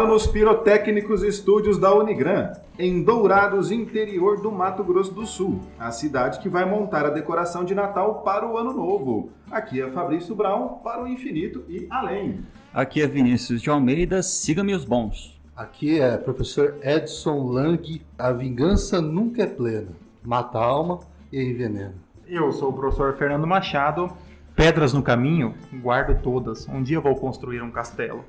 [0.00, 5.90] Gravado nos pirotécnicos estúdios da Unigran, em Dourados, interior do Mato Grosso do Sul, a
[5.90, 9.28] cidade que vai montar a decoração de Natal para o Ano Novo.
[9.50, 12.40] Aqui é Fabrício Brown para o infinito e além.
[12.72, 15.38] Aqui é Vinícius de Almeida, siga-me os bons.
[15.54, 19.90] Aqui é professor Edson Lang, a vingança nunca é plena,
[20.24, 21.94] mata a alma e envenena.
[22.26, 24.10] Eu sou o professor Fernando Machado,
[24.56, 28.24] pedras no caminho, guardo todas, um dia vou construir um castelo.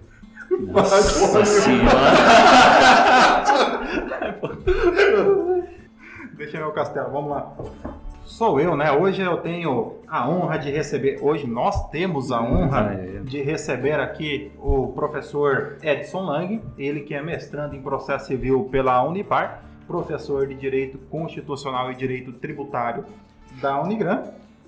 [0.59, 2.11] Nossa senhora!
[6.33, 7.53] Deixa meu castelo, vamos lá.
[8.23, 8.91] Sou eu, né?
[8.91, 13.19] Hoje eu tenho a honra de receber, hoje nós temos a honra Ah, é.
[13.23, 19.03] de receber aqui o professor Edson Lang, ele que é mestrando em processo civil pela
[19.03, 23.05] Unipar, professor de Direito Constitucional e Direito Tributário
[23.61, 24.23] da Unigran.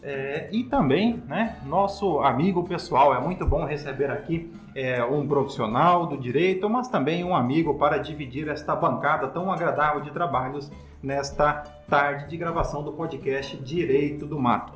[0.05, 6.05] É, e também, né, nosso amigo pessoal, é muito bom receber aqui é, um profissional
[6.05, 10.69] do direito, mas também um amigo para dividir esta bancada tão agradável de trabalhos
[11.01, 11.53] nesta
[11.89, 14.73] tarde de gravação do podcast Direito do Mato.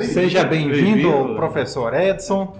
[0.00, 1.34] Seja bem-vindo, Bem-vindo.
[1.34, 2.56] professor Edson.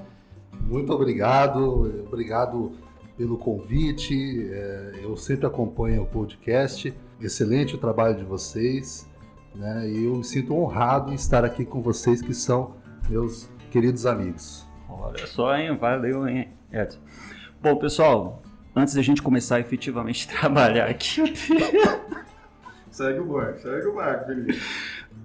[0.60, 2.72] Muito obrigado, obrigado
[3.16, 4.50] pelo convite.
[4.52, 6.92] é, Eu sempre acompanho o podcast.
[7.20, 9.08] Excelente o trabalho de vocês,
[9.56, 9.88] né?
[9.88, 12.76] E eu me sinto honrado em estar aqui com vocês, que são
[13.08, 14.66] meus queridos amigos.
[14.88, 15.76] Olha só, hein?
[15.76, 16.98] Valeu, hein, Edson.
[17.62, 18.42] Bom, pessoal,
[18.74, 21.22] antes da gente começar a efetivamente trabalhar aqui,
[22.90, 24.58] Segue o barco, segue o barco, Felipe.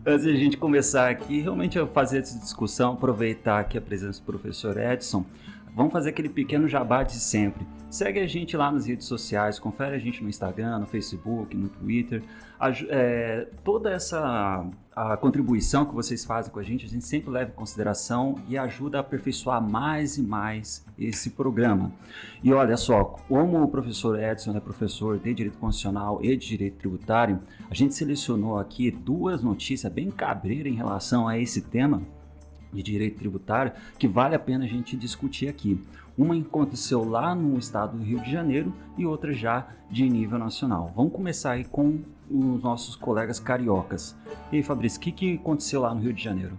[0.06, 4.26] antes da gente começar aqui, realmente eu fazer essa discussão, aproveitar aqui a presença do
[4.26, 5.26] professor Edson,
[5.76, 7.66] vamos fazer aquele pequeno jabá de sempre.
[7.90, 11.68] Segue a gente lá nas redes sociais, confere a gente no Instagram, no Facebook, no
[11.68, 12.24] Twitter.
[12.58, 17.30] Aju- é, toda essa a contribuição que vocês fazem com a gente, a gente sempre
[17.32, 21.92] leva em consideração e ajuda a aperfeiçoar mais e mais esse programa.
[22.44, 26.78] E olha só, como o professor Edson é professor de Direito Constitucional e de Direito
[26.78, 27.40] Tributário,
[27.70, 32.02] a gente selecionou aqui duas notícias bem cabreiras em relação a esse tema
[32.72, 35.80] de direito tributário que vale a pena a gente discutir aqui.
[36.18, 40.92] Uma aconteceu lá no estado do Rio de Janeiro e outra já de nível nacional.
[40.96, 42.00] Vamos começar aí com
[42.30, 44.16] os nossos colegas cariocas.
[44.52, 46.58] E aí, Fabrício, o que, que aconteceu lá no Rio de Janeiro?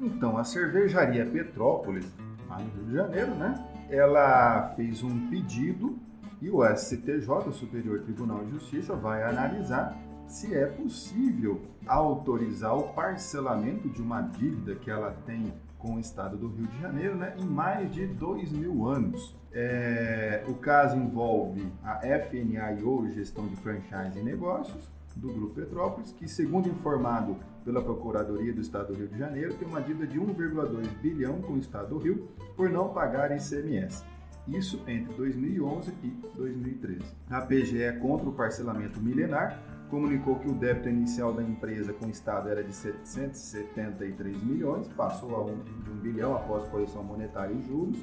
[0.00, 2.06] Então, a cervejaria Petrópolis,
[2.48, 3.54] lá no Rio de Janeiro, né?
[3.90, 5.98] Ela fez um pedido
[6.40, 9.96] e o STJ, o Superior Tribunal de Justiça, vai analisar
[10.30, 16.36] se é possível autorizar o parcelamento de uma dívida que ela tem com o Estado
[16.36, 19.36] do Rio de Janeiro, né, em mais de dois mil anos.
[19.52, 26.28] É, o caso envolve a FNIO, Gestão de Franchise e Negócios, do Grupo Petrópolis, que,
[26.28, 30.86] segundo informado pela Procuradoria do Estado do Rio de Janeiro, tem uma dívida de 1,2
[31.02, 34.04] bilhão com o Estado do Rio por não pagar ICMS.
[34.46, 37.00] Isso entre 2011 e 2013.
[37.28, 42.06] A PGE é contra o parcelamento milenar comunicou que o débito inicial da empresa com
[42.06, 47.52] o Estado era de 773 milhões, passou a um, de 1 bilhão após correção monetária
[47.52, 47.98] e juros,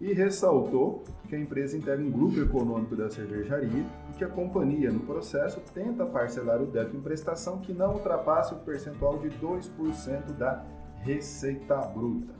[0.00, 4.90] e ressaltou que a empresa integra um grupo econômico da cervejaria e que a companhia,
[4.92, 10.32] no processo, tenta parcelar o débito em prestação que não ultrapasse o percentual de 2%
[10.36, 10.64] da
[11.00, 12.34] receita bruta.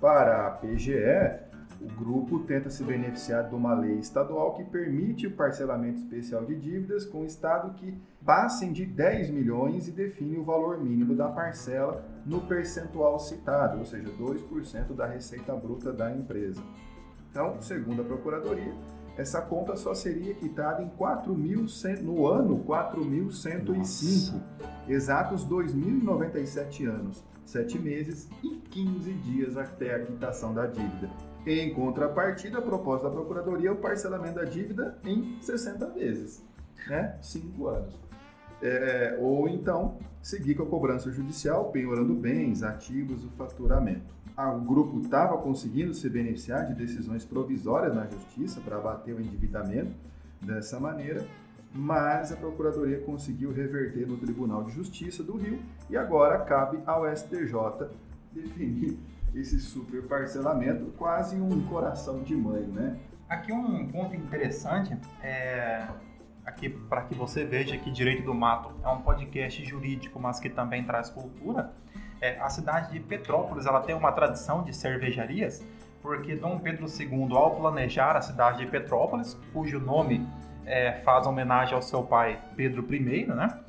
[0.00, 1.43] Para a PGE,
[1.84, 6.56] o grupo tenta se beneficiar de uma lei estadual que permite o parcelamento especial de
[6.56, 11.28] dívidas com o Estado que passem de 10 milhões e define o valor mínimo da
[11.28, 16.62] parcela no percentual citado, ou seja, 2% da receita bruta da empresa.
[17.30, 18.72] Então, segundo a Procuradoria,
[19.16, 24.40] essa conta só seria quitada em 4.100 no ano 4.105,
[24.88, 31.33] exatos 2.097 anos, 7 meses e 15 dias até a quitação da dívida.
[31.46, 36.42] Em contrapartida, a proposta da Procuradoria é o parcelamento da dívida em 60 vezes,
[36.88, 37.18] né?
[37.20, 38.00] 5 anos.
[38.62, 44.14] É, ou então, seguir com a cobrança judicial, penhorando bens, ativos e faturamento.
[44.34, 49.20] Ah, o grupo estava conseguindo se beneficiar de decisões provisórias na justiça para abater o
[49.20, 49.92] endividamento
[50.40, 51.26] dessa maneira,
[51.74, 55.60] mas a Procuradoria conseguiu reverter no Tribunal de Justiça do Rio
[55.90, 57.90] e agora cabe ao STJ
[58.32, 58.98] definir
[59.34, 62.98] esse super parcelamento, quase um coração de mãe, né?
[63.28, 65.86] Aqui um ponto interessante é
[66.44, 70.50] aqui para que você veja que Direito do Mato é um podcast jurídico, mas que
[70.50, 71.72] também traz cultura.
[72.20, 75.66] É, a cidade de Petrópolis ela tem uma tradição de cervejarias,
[76.02, 80.26] porque Dom Pedro II, ao planejar a cidade de Petrópolis, cujo nome
[80.66, 83.63] é, faz homenagem ao seu pai Pedro I, né?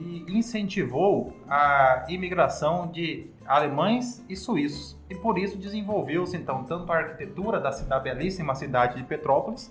[0.00, 6.96] Ele incentivou a imigração de alemães e suíços e por isso desenvolveu-se então tanto a
[6.96, 9.70] arquitetura da cidade, belíssima cidade de Petrópolis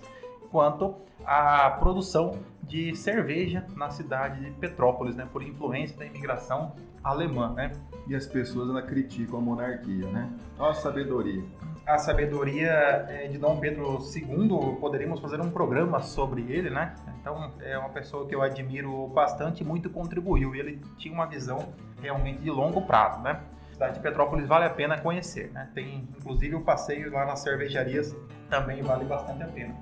[0.50, 6.72] quanto a produção de cerveja na cidade de Petrópolis, né, por influência da imigração
[7.02, 7.72] alemã, né?
[8.06, 10.30] E as pessoas ainda criticam a monarquia, né?
[10.58, 11.42] Olha a sabedoria.
[11.86, 12.70] A sabedoria
[13.08, 16.94] é, de Dom Pedro II, poderíamos fazer um programa sobre ele, né?
[17.22, 20.56] Então, é uma pessoa que eu admiro bastante e muito contribuiu.
[20.56, 21.72] Ele tinha uma visão
[22.02, 23.40] realmente de longo prazo, né?
[23.70, 25.70] A cidade de Petrópolis vale a pena conhecer, né?
[25.72, 28.14] Tem, inclusive, o passeio lá nas cervejarias
[28.50, 29.74] também vale bastante a pena.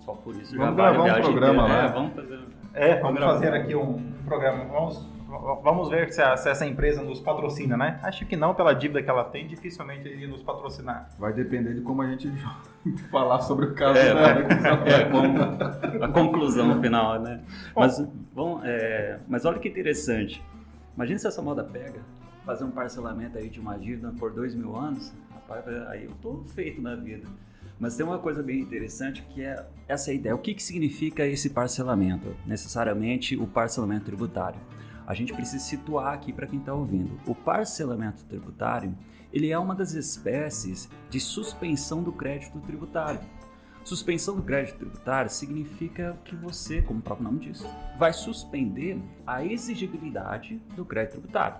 [0.00, 1.84] Só por isso Vamos já vale gravar um a viagem programa lá.
[1.84, 2.34] É, vamos fazer.
[2.74, 3.32] É, vamos Programa.
[3.32, 4.64] fazer aqui um programa.
[4.64, 5.13] Vamos,
[5.62, 7.98] vamos ver se, a- se essa empresa nos patrocina, né?
[8.02, 11.08] Acho que não, pela dívida que ela tem, dificilmente ele iria nos patrocinar.
[11.18, 12.30] Vai depender de como a gente
[13.10, 14.28] falar sobre o caso É, da
[16.00, 17.40] é, a conclusão final, né?
[17.74, 17.98] Mas,
[18.34, 20.42] bom, é, mas olha que interessante.
[20.94, 22.00] Imagina se essa moda pega,
[22.44, 26.42] fazer um parcelamento aí de uma dívida por dois mil anos, rapaz, aí eu tô
[26.54, 27.26] feito na vida.
[27.80, 30.34] Mas tem uma coisa bem interessante que é essa ideia.
[30.34, 32.36] O que, que significa esse parcelamento?
[32.46, 34.60] Necessariamente o parcelamento tributário.
[35.06, 37.18] A gente precisa situar aqui para quem está ouvindo.
[37.26, 38.96] O parcelamento tributário
[39.34, 43.18] ele é uma das espécies de suspensão do crédito tributário.
[43.82, 47.66] Suspensão do crédito tributário significa que você, como o próprio nome diz,
[47.98, 48.96] vai suspender
[49.26, 51.56] a exigibilidade do crédito tributário.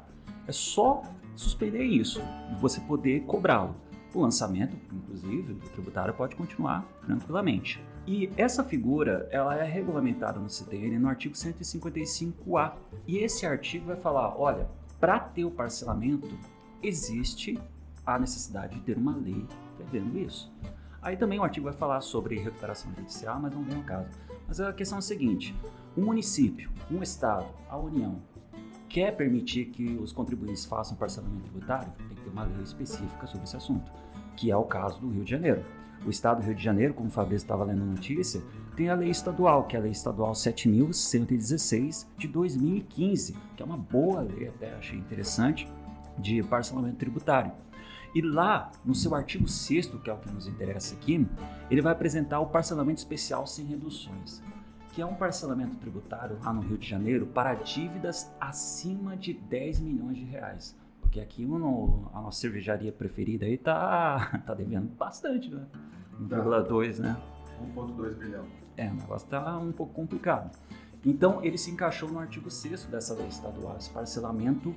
[0.47, 1.03] É só
[1.35, 3.75] suspender isso e você poder cobrá-lo.
[4.15, 7.83] O lançamento, inclusive, do tributário pode continuar tranquilamente.
[8.07, 12.73] E essa figura, ela é regulamentada no CTN no artigo 155A.
[13.07, 14.69] E esse artigo vai falar, olha,
[15.01, 16.29] para ter o parcelamento,
[16.83, 17.59] existe
[18.05, 19.47] a necessidade de ter uma lei
[19.77, 20.53] prevendo isso.
[21.01, 24.09] Aí também o artigo vai falar sobre recuperação judicial, mas não vem ao caso.
[24.47, 25.55] Mas a questão é a seguinte:
[25.97, 28.21] um município, um estado, a União
[28.89, 33.45] quer permitir que os contribuintes façam parcelamento tributário, tem que ter uma lei específica sobre
[33.45, 33.91] esse assunto,
[34.37, 35.65] que é o caso do Rio de Janeiro.
[36.05, 38.43] O estado do Rio de Janeiro, como o Fabrício estava lendo a notícia,
[38.77, 43.79] tem a lei estadual, que é a lei estadual 7.116 de 2015, que é uma
[43.79, 45.67] boa lei, até achei interessante,
[46.19, 47.53] de parcelamento tributário.
[48.15, 51.27] E lá, no seu artigo 6 que é o que nos interessa aqui,
[51.71, 54.43] ele vai apresentar o parcelamento especial sem reduções,
[54.93, 59.81] que é um parcelamento tributário lá no Rio de Janeiro para dívidas acima de 10
[59.81, 60.77] milhões de reais.
[61.15, 65.65] Porque aqui no, a nossa cervejaria preferida aí tá, tá devendo bastante, né?
[66.21, 67.17] 1,2, né?
[67.73, 68.45] 1,2 bilhão.
[68.77, 70.51] É, o negócio tá um pouco complicado.
[71.07, 74.75] Então, ele se encaixou no artigo 6 dessa lei estadual, esse parcelamento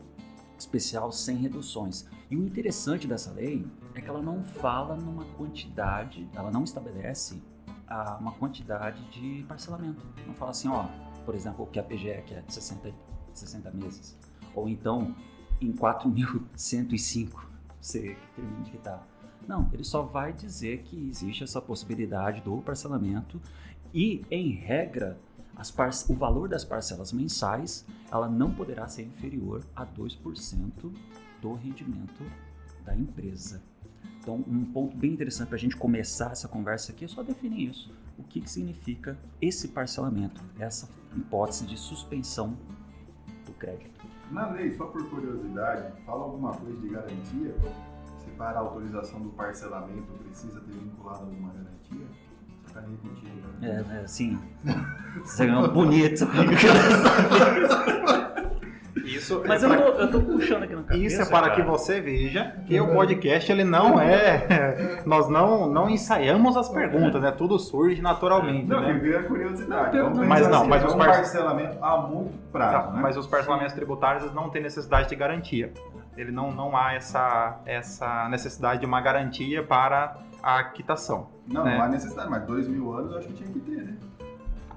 [0.60, 2.08] especial sem reduções.
[2.30, 7.42] E o interessante dessa lei é que ela não fala numa quantidade, ela não estabelece
[7.88, 10.06] ah, uma quantidade de parcelamento.
[10.28, 10.86] Não fala assim, ó,
[11.26, 12.94] por exemplo, o que a PGE que é de 60,
[13.34, 14.16] 60 meses.
[14.54, 15.16] Ou então,
[15.62, 17.46] em 4.105,
[17.80, 19.08] você termina de quitar.
[19.48, 23.42] Não, ele só vai dizer que existe essa possibilidade do parcelamento
[23.94, 25.18] e, em regra,
[26.10, 30.92] o valor das parcelas mensais ela não poderá ser inferior a 2%
[31.42, 32.24] do rendimento
[32.86, 33.62] da empresa.
[34.20, 37.70] Então, um ponto bem interessante para a gente começar essa conversa aqui é só definir
[37.70, 37.92] isso.
[38.18, 42.58] O que, que significa esse parcelamento, essa hipótese de suspensão
[43.46, 44.07] do crédito.
[44.32, 47.56] Na lei, só por curiosidade, fala alguma coisa de garantia?
[48.18, 52.08] Se para a autorização do parcelamento precisa ter vinculado alguma garantia?
[52.66, 53.86] Sacanei contigo, né?
[53.90, 54.38] É, é assim,
[55.24, 56.28] você ganhou bonito.
[59.08, 61.04] Isso Mas é eu pra- tô, eu tô puxando aqui na cabeça.
[61.06, 61.56] Isso é para cara.
[61.56, 65.02] que você veja que o podcast ele não é.
[65.06, 67.32] Nós não, não ensaiamos as perguntas, né?
[67.32, 68.68] Tudo surge naturalmente.
[68.68, 69.16] Não, né?
[69.18, 69.98] a curiosidade.
[69.98, 73.00] Não, mas não, assim, mas é os um par- parcelamento a muito prazo, Tá, né?
[73.02, 75.72] Mas os parcelamentos tributários não têm necessidade de garantia.
[76.18, 81.30] Ele não, não há essa, essa necessidade de uma garantia para a quitação.
[81.48, 81.76] Não, né?
[81.78, 83.94] não há necessidade, mas dois mil anos eu acho que tinha que ter, né?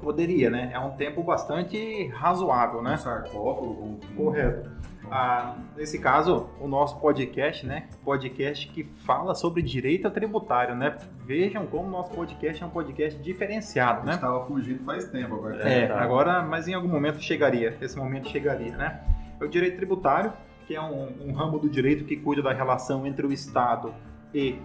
[0.02, 0.71] Poderia, né?
[0.73, 2.97] É um tempo bastante razoável, Um né?
[2.97, 3.99] sarcófago com...
[4.16, 4.71] Correto.
[5.11, 7.88] Ah, nesse caso, o nosso podcast, né?
[8.04, 10.97] Podcast que fala sobre direito tributário, né?
[11.26, 14.14] Vejam como o nosso podcast é um podcast diferenciado, né?
[14.14, 15.69] Estava fugindo faz tempo agora.
[15.69, 16.00] É, tá.
[16.00, 19.00] agora, mas em algum momento chegaria, esse momento chegaria, né?
[19.40, 20.33] É o direito tributário,
[20.66, 24.10] que é um, um ramo do direito que cuida da relação entre o Estado e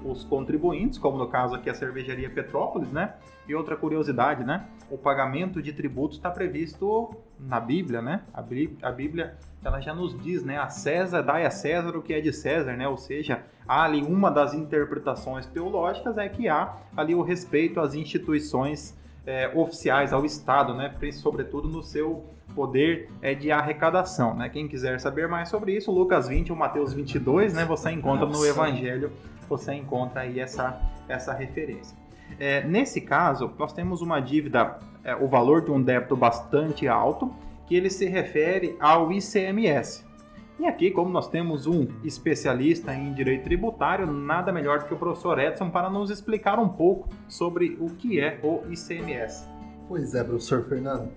[0.03, 3.13] os contribuintes, como no caso aqui a cervejaria Petrópolis, né?
[3.47, 4.65] E outra curiosidade, né?
[4.89, 8.21] O pagamento de tributos está previsto na Bíblia, né?
[8.33, 8.41] A
[8.91, 10.57] Bíblia, ela já nos diz, né?
[10.57, 12.87] A César, dai a César o que é de César, né?
[12.87, 17.95] Ou seja, há ali uma das interpretações teológicas é que há ali o respeito às
[17.95, 18.95] instituições
[19.25, 20.93] é, oficiais ao Estado, né?
[21.13, 24.35] sobretudo no seu poder é, de arrecadação.
[24.35, 24.49] Né?
[24.49, 27.65] Quem quiser saber mais sobre isso, Lucas 20 ou Mateus 22, né?
[27.65, 29.11] você encontra no Evangelho,
[29.47, 31.97] você encontra aí essa, essa referência.
[32.39, 37.33] É, nesse caso, nós temos uma dívida, é, o valor de um débito bastante alto,
[37.67, 40.05] que ele se refere ao ICMS.
[40.57, 44.97] E aqui, como nós temos um especialista em direito tributário, nada melhor do que o
[44.97, 49.47] professor Edson para nos explicar um pouco sobre o que é o ICMS.
[49.87, 51.11] Pois é, professor Fernando.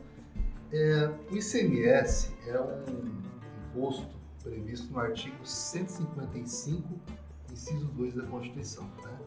[0.73, 3.09] É, o ICMS é um
[3.71, 6.83] imposto previsto no artigo 155,
[7.59, 8.89] inciso 2 da Constituição.
[9.03, 9.19] Né?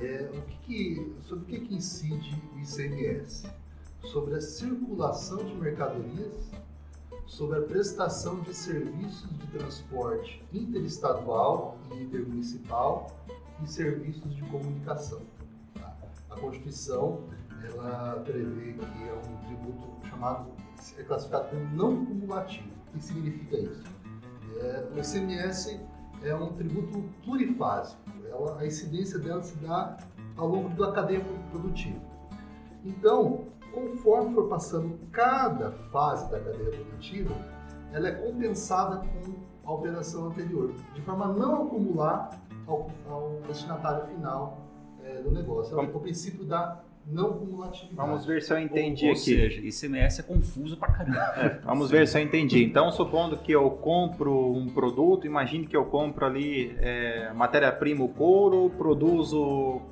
[0.00, 3.48] É, o que que, sobre o que, que incide o ICMS?
[4.04, 6.50] Sobre a circulação de mercadorias
[7.30, 13.06] sobre a prestação de serviços de transporte interestadual e intermunicipal
[13.62, 15.22] e serviços de comunicação.
[15.74, 15.96] Tá?
[16.28, 17.28] A Constituição
[17.62, 20.50] ela prevê que é um tributo chamado,
[20.98, 22.68] é classificado como não cumulativo.
[22.88, 23.84] O que significa isso?
[24.56, 25.80] É, o ICMS
[26.22, 28.00] é um tributo plurifásico.
[28.28, 29.96] Ela, a incidência dela se dá
[30.36, 32.00] ao longo da cadeia produtiva.
[32.84, 37.34] Então, conforme for passando cada fase da cadeia produtiva,
[37.92, 39.34] ela é compensada com
[39.64, 42.30] a operação anterior, de forma a não acumular
[42.66, 44.58] ao, ao destinatário final
[45.02, 45.78] é, do negócio.
[45.78, 47.96] É o princípio da não cumulatividade.
[47.96, 49.34] Vamos ver se eu entendi ou, aqui.
[49.34, 51.18] Ou seja, ICMS é confuso pra caramba.
[51.36, 52.62] É, vamos ver se eu entendi.
[52.64, 58.70] Então, supondo que eu compro um produto, imagine que eu compro ali é, matéria-prima, couro,
[58.70, 59.82] produzo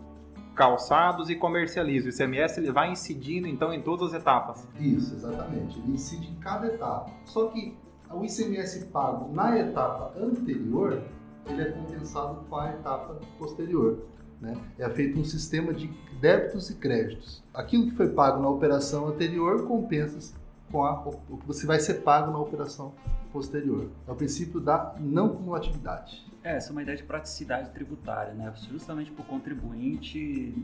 [0.55, 2.09] calçados e comercializa.
[2.09, 4.67] O ICMS ele vai incidindo então em todas as etapas.
[4.79, 5.79] Isso, exatamente.
[5.79, 7.11] Ele incide em cada etapa.
[7.25, 7.77] Só que
[8.11, 11.03] o ICMS pago na etapa anterior,
[11.47, 13.99] ele é compensado com a etapa posterior.
[14.40, 14.57] Né?
[14.78, 15.90] É feito um sistema de
[16.21, 17.42] débitos e créditos.
[17.52, 20.35] Aquilo que foi pago na operação anterior compensa
[20.71, 20.92] com a,
[21.28, 22.92] o que você vai ser pago na operação
[23.33, 23.90] posterior.
[24.07, 26.26] É o princípio da não cumulatividade.
[26.42, 28.52] É, essa é uma ideia de praticidade tributária, né?
[28.71, 30.54] Justamente para o contribuinte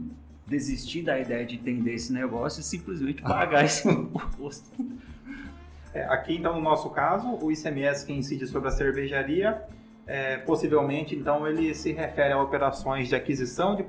[0.46, 4.70] desistir da ideia de entender esse negócio e simplesmente pagar esse imposto.
[5.92, 9.62] É, aqui, então, no nosso caso, o ICMS que incide sobre a cervejaria,
[10.06, 13.84] é, possivelmente, então, ele se refere a operações de aquisição de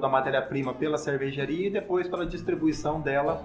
[0.00, 3.44] da matéria-prima pela cervejaria e depois pela distribuição dela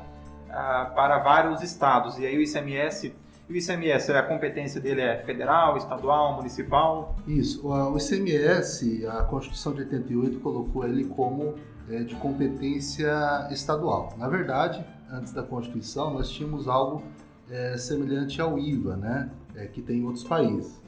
[0.49, 2.19] ah, para vários estados.
[2.19, 3.13] E aí o ICMS
[3.49, 7.15] o ICMS, a competência dele é federal, estadual, municipal?
[7.27, 7.67] Isso.
[7.67, 11.55] O ICMS, a Constituição de 88 colocou ele como
[11.89, 14.13] é, de competência estadual.
[14.17, 17.03] Na verdade, antes da Constituição, nós tínhamos algo
[17.49, 19.29] é, semelhante ao IVA, né?
[19.55, 20.81] É, que tem em outros países.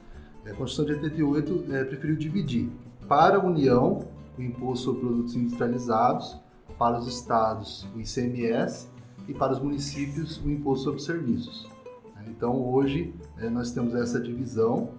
[0.48, 2.70] A Constituição de 88 é, preferiu dividir
[3.08, 4.06] para a União
[4.38, 6.38] o imposto sobre produtos industrializados,
[6.78, 8.88] para os estados o ICMS
[9.26, 11.68] e para os municípios o imposto sobre serviços.
[12.28, 14.90] Então hoje é, nós temos essa divisão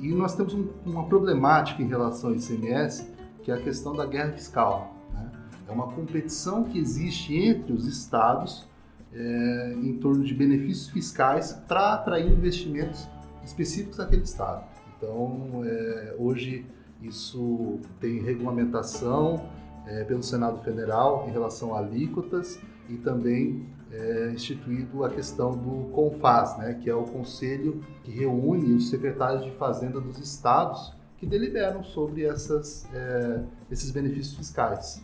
[0.00, 3.08] e nós temos um, uma problemática em relação ao ICMS,
[3.42, 4.92] que é a questão da guerra fiscal.
[5.12, 5.30] Né?
[5.68, 8.66] É uma competição que existe entre os estados
[9.12, 13.06] é, em torno de benefícios fiscais para atrair investimentos
[13.44, 14.75] específicos naquele estado.
[14.96, 16.66] Então é, hoje
[17.02, 19.48] isso tem regulamentação
[19.86, 25.90] é, pelo Senado Federal em relação a alíquotas e também é, instituído a questão do
[25.92, 31.26] CONFAS, né, que é o conselho que reúne os secretários de Fazenda dos estados que
[31.26, 35.02] deliberam sobre essas, é, esses benefícios fiscais.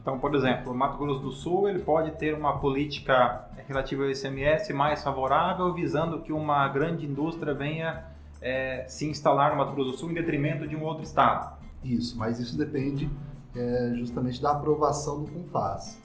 [0.00, 4.10] Então, por exemplo, o Mato Grosso do Sul ele pode ter uma política relativa ao
[4.10, 8.11] ICMS mais favorável, visando que uma grande indústria venha
[8.42, 11.56] é, se instalar no Mato Grosso do Sul em detrimento de um outro estado.
[11.82, 13.08] Isso, mas isso depende
[13.54, 15.98] é, justamente da aprovação do CONFAS.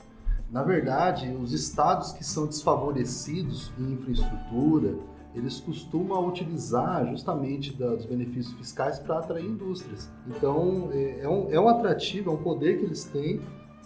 [0.49, 4.95] Na verdade, os estados que são desfavorecidos em infraestrutura,
[5.35, 10.09] eles costumam utilizar justamente dos benefícios fiscais para atrair indústrias.
[10.25, 13.41] Então, é, é um, é um atrativo, é um poder que eles têm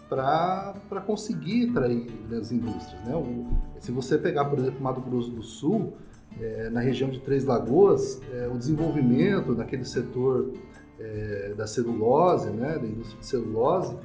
[0.08, 3.02] para conseguir atrair as indústrias.
[3.06, 3.16] Né?
[3.16, 3.48] O,
[3.80, 5.94] se você pegar, por exemplo, Mato Grosso do Sul,
[6.40, 10.54] é, na região de Três Lagoas, é, o desenvolvimento naquele setor
[11.00, 13.98] é, da celulose, né, da indústria de celulose,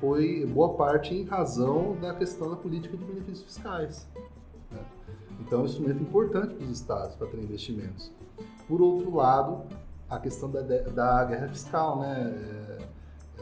[0.00, 4.08] foi boa parte em razão da questão da política de benefícios fiscais.
[4.70, 4.80] Né?
[5.40, 8.12] Então, é um instrumento importante para os estados para ter investimentos.
[8.68, 9.62] Por outro lado,
[10.08, 12.34] a questão da, da guerra fiscal, né?
[12.80, 12.84] É,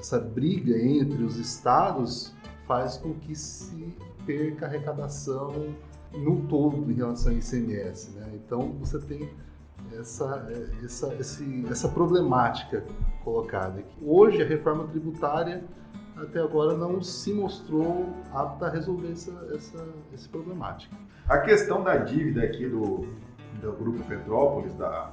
[0.02, 2.34] essa briga entre os estados
[2.66, 3.94] faz com que se
[4.26, 5.52] perca arrecadação
[6.14, 8.12] no todo em relação ao ICMS.
[8.12, 8.32] Né?
[8.34, 9.28] Então, você tem
[9.98, 10.48] essa,
[10.82, 12.84] essa, esse, essa problemática
[13.24, 13.96] colocada aqui.
[14.02, 15.64] Hoje, a reforma tributária
[16.16, 20.94] até agora não se mostrou apta a resolver essa, essa, essa problemática.
[21.28, 23.06] A questão da dívida aqui do,
[23.60, 25.12] do Grupo Petrópolis, da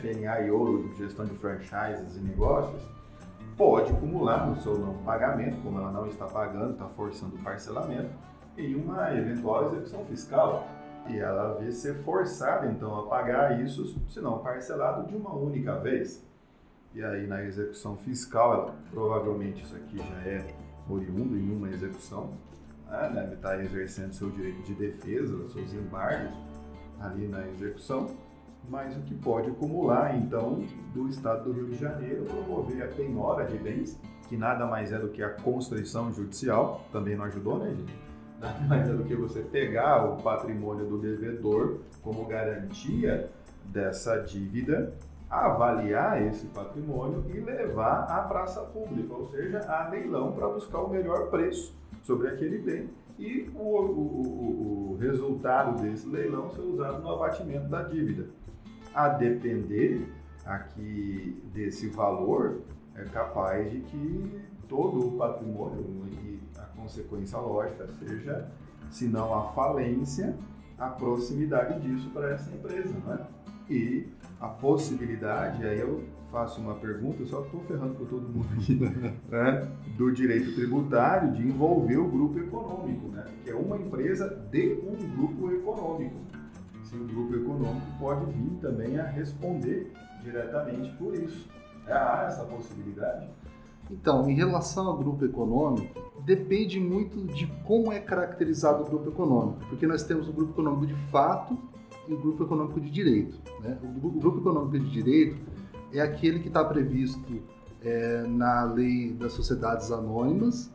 [0.00, 2.82] FNA e Ouro, Gestão de Franchises e Negócios,
[3.56, 8.10] pode acumular no seu não pagamento, como ela não está pagando, está forçando o parcelamento,
[8.56, 10.66] em uma eventual execução fiscal.
[11.08, 15.76] E ela vê ser forçada, então, a pagar isso, se não parcelado, de uma única
[15.78, 16.24] vez.
[16.94, 20.54] E aí, na execução fiscal, ela, provavelmente isso aqui já é
[20.88, 22.34] oriundo em uma execução,
[22.88, 23.10] né?
[23.12, 26.32] deve estar exercendo seu direito de defesa, seus embargos
[27.00, 28.14] ali na execução
[28.68, 33.44] mas o que pode acumular, então, do Estado do Rio de Janeiro promover a penhora
[33.46, 37.70] de bens, que nada mais é do que a constrição judicial, também não ajudou, né,
[37.70, 37.94] gente?
[38.42, 43.30] Nada mais é do que você pegar o patrimônio do devedor como garantia
[43.66, 44.92] dessa dívida,
[45.30, 50.90] avaliar esse patrimônio e levar à praça pública, ou seja, a leilão para buscar o
[50.90, 51.72] melhor preço
[52.02, 57.68] sobre aquele bem e o, o, o, o resultado desse leilão ser usado no abatimento
[57.68, 58.26] da dívida.
[58.92, 60.08] A depender
[60.44, 62.62] aqui desse valor,
[62.96, 66.02] é capaz de que todo o patrimônio
[66.82, 68.48] consequência lógica seja,
[68.90, 70.36] se não a falência,
[70.78, 73.26] a proximidade disso para essa empresa, né?
[73.70, 74.08] E
[74.40, 79.68] a possibilidade, aí eu faço uma pergunta, só estou ferrando com todo mundo aqui, né?
[79.96, 83.24] do direito tributário de envolver o grupo econômico, né?
[83.44, 86.32] Que é uma empresa de um grupo econômico
[86.92, 89.90] se o grupo econômico pode vir também a responder
[90.22, 91.48] diretamente por isso.
[91.86, 93.28] É, há essa possibilidade?
[93.92, 99.66] Então, em relação ao grupo econômico, depende muito de como é caracterizado o grupo econômico,
[99.68, 101.58] porque nós temos o grupo econômico de fato
[102.08, 103.38] e o grupo econômico de direito.
[103.60, 103.78] Né?
[103.82, 105.36] O grupo econômico de direito
[105.92, 107.42] é aquele que está previsto
[107.82, 110.72] é, na lei das sociedades anônimas,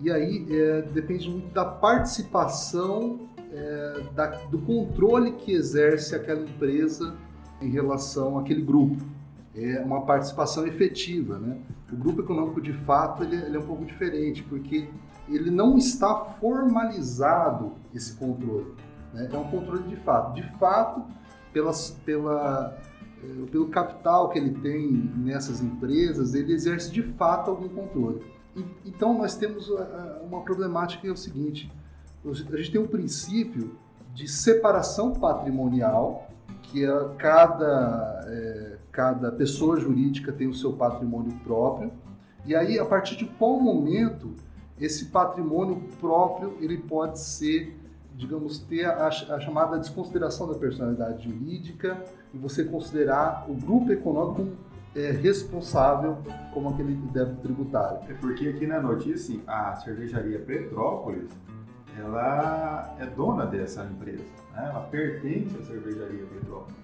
[0.00, 7.14] e aí é, depende muito da participação é, da, do controle que exerce aquela empresa
[7.62, 9.02] em relação àquele grupo.
[9.54, 11.38] É uma participação efetiva.
[11.38, 11.58] Né?
[11.92, 14.88] O grupo econômico, de fato, ele, ele é um pouco diferente, porque
[15.28, 18.74] ele não está formalizado esse controle.
[19.12, 19.28] Né?
[19.32, 20.34] É um controle de fato.
[20.34, 21.04] De fato,
[21.52, 22.76] pelas, pela,
[23.22, 28.22] é, pelo capital que ele tem nessas empresas, ele exerce de fato algum controle.
[28.56, 29.70] E, então, nós temos
[30.22, 31.70] uma problemática que é o seguinte:
[32.24, 33.76] a gente tem um princípio
[34.14, 36.28] de separação patrimonial,
[36.62, 41.90] que é cada, é, cada pessoa jurídica tem o seu patrimônio próprio,
[42.44, 44.34] e aí a partir de qual momento
[44.78, 47.78] esse patrimônio próprio ele pode ser,
[48.14, 54.48] digamos, ter a, a chamada desconsideração da personalidade jurídica e você considerar o grupo econômico
[54.94, 56.18] é, responsável
[56.52, 58.00] como aquele débito tributário.
[58.10, 61.30] É porque aqui na notícia a cervejaria Petrópolis
[61.98, 64.24] ela é dona dessa empresa,
[64.54, 64.68] né?
[64.70, 66.81] ela pertence à cervejaria Petrópolis.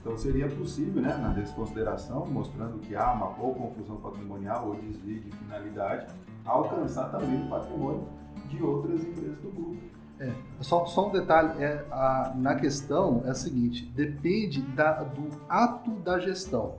[0.00, 5.20] Então seria possível, né, na desconsideração, mostrando que há uma ou confusão patrimonial ou desvio
[5.20, 6.06] de finalidade,
[6.44, 8.08] alcançar também o patrimônio
[8.48, 9.76] de outras empresas do grupo.
[10.18, 15.28] É, só, só um detalhe, é, a, na questão é o seguinte, depende da, do
[15.48, 16.76] ato da gestão.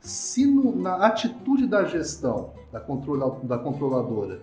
[0.00, 4.42] Se no, na atitude da gestão da, controla, da controladora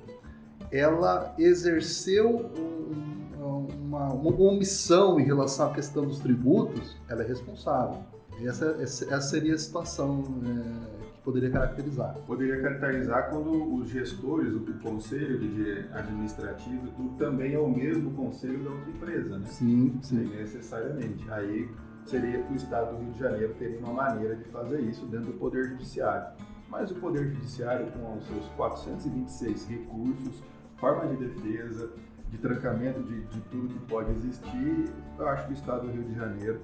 [0.72, 8.00] ela exerceu um, uma, uma, omissão em relação à questão dos tributos, ela é responsável.
[8.44, 12.16] Essa, essa seria a situação é, que poderia caracterizar.
[12.26, 18.64] Poderia caracterizar quando os gestores, o conselho de administrativo, tudo também é o mesmo conselho
[18.64, 19.46] da outra empresa, né?
[19.48, 20.26] Sim, sim.
[20.36, 21.30] necessariamente.
[21.32, 21.70] Aí
[22.06, 25.28] seria que o Estado do Rio de Janeiro teria uma maneira de fazer isso dentro
[25.28, 26.34] do Poder Judiciário.
[26.68, 30.42] Mas o Poder Judiciário, com os seus 426 recursos,
[30.78, 31.92] forma de defesa,
[32.32, 34.90] de trancamento de, de tudo que pode existir,
[35.20, 36.62] eu acho que o Estado do Rio de Janeiro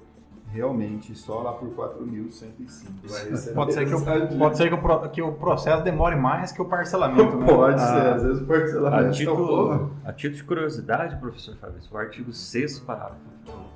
[0.50, 5.32] realmente só lá por 4.105 pode ser que o, pode ser que o, que o
[5.32, 7.46] processo demore mais que o parcelamento né?
[7.46, 11.96] pode ser às vezes o parcelamento a título, a título de curiosidade professor Fábio o
[11.98, 13.20] artigo 6 parágrafo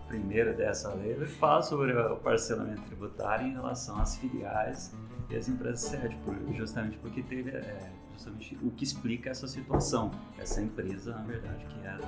[0.08, 4.94] primeiro dessa lei ele fala sobre o parcelamento tributário em relação às filiais
[5.28, 6.16] e às empresas sede
[6.56, 7.90] justamente porque teve é,
[8.22, 10.10] justamente o que explica essa situação.
[10.38, 11.98] Essa empresa, na verdade, que é,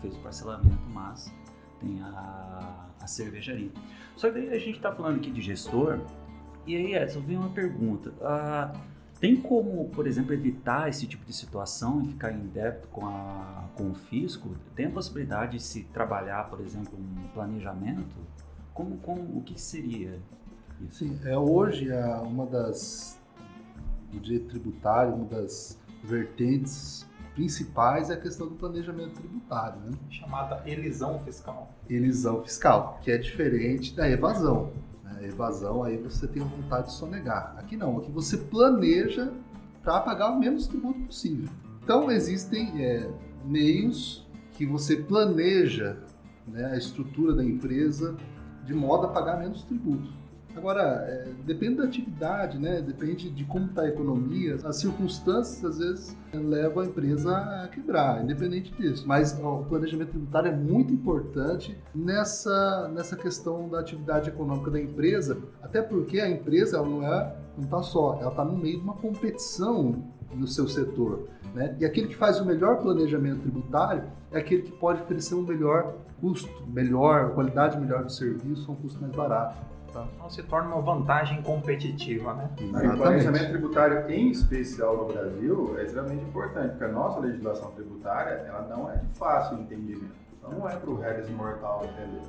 [0.00, 1.32] fez o parcelamento, mas
[1.80, 3.70] tem a, a cervejaria.
[4.16, 6.00] Só que daí a gente está falando aqui de gestor,
[6.66, 8.12] e aí, Edson, vem uma pergunta.
[8.20, 8.72] Ah,
[9.18, 13.68] tem como, por exemplo, evitar esse tipo de situação e ficar em débito com, a,
[13.74, 14.54] com o fisco?
[14.76, 18.14] Tem a possibilidade de se trabalhar, por exemplo, um planejamento?
[18.72, 20.20] Como, como, o que seria
[20.80, 21.04] isso?
[21.04, 21.88] Sim, é hoje
[22.24, 23.20] uma das,
[24.12, 29.92] do direito tributário, uma das vertentes principais é a questão do planejamento tributário, né?
[30.10, 31.72] Chamada elisão fiscal.
[31.88, 34.72] Elisão fiscal, que é diferente da evasão.
[35.02, 35.28] Né?
[35.28, 37.54] Evasão, aí você tem a vontade de sonegar.
[37.58, 39.32] Aqui não, aqui você planeja
[39.82, 41.48] para pagar o menos tributo possível.
[41.82, 43.10] Então, existem é,
[43.44, 45.96] meios que você planeja
[46.46, 48.16] né, a estrutura da empresa
[48.64, 50.12] de modo a pagar menos tributo.
[50.56, 52.80] Agora, é, depende da atividade, né?
[52.80, 58.22] depende de como está a economia, as circunstâncias às vezes levam a empresa a quebrar,
[58.22, 59.04] independente disso.
[59.06, 64.80] Mas ó, o planejamento tributário é muito importante nessa, nessa questão da atividade econômica da
[64.80, 68.78] empresa, até porque a empresa ela não é não está só, ela está no meio
[68.78, 70.02] de uma competição
[70.34, 71.28] no seu setor.
[71.54, 71.76] Né?
[71.78, 75.94] E aquele que faz o melhor planejamento tributário é aquele que pode oferecer um melhor
[76.20, 79.56] custo, melhor, qualidade melhor do serviço um custo mais barato.
[79.92, 80.06] Tá?
[80.14, 82.50] Então se torna uma vantagem competitiva, né?
[82.94, 88.30] O planejamento tributário, em especial no Brasil, é extremamente importante, porque a nossa legislação tributária
[88.46, 90.14] ela não é de fácil entendimento.
[90.38, 92.22] Então não é para o Regis mortal entender.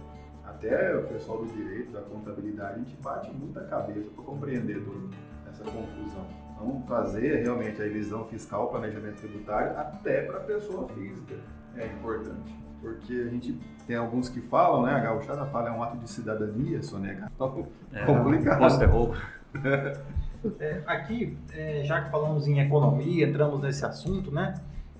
[0.46, 5.16] Até o pessoal do direito, da contabilidade, a gente bate muita cabeça para compreender toda
[5.50, 6.28] essa confusão.
[6.56, 11.36] Então, fazer realmente a elisão fiscal, planejamento tributário, até para a pessoa física
[11.78, 12.56] é importante.
[12.82, 13.58] Porque a gente
[13.88, 14.94] tem alguns que falam, né?
[14.94, 17.32] A gauchada fala, é um ato de cidadania, sonegar.
[17.36, 18.60] Então, é, complicado.
[18.60, 19.16] Posto é roubo.
[20.60, 24.56] É, aqui, é, já que falamos em economia, entramos nesse assunto, né?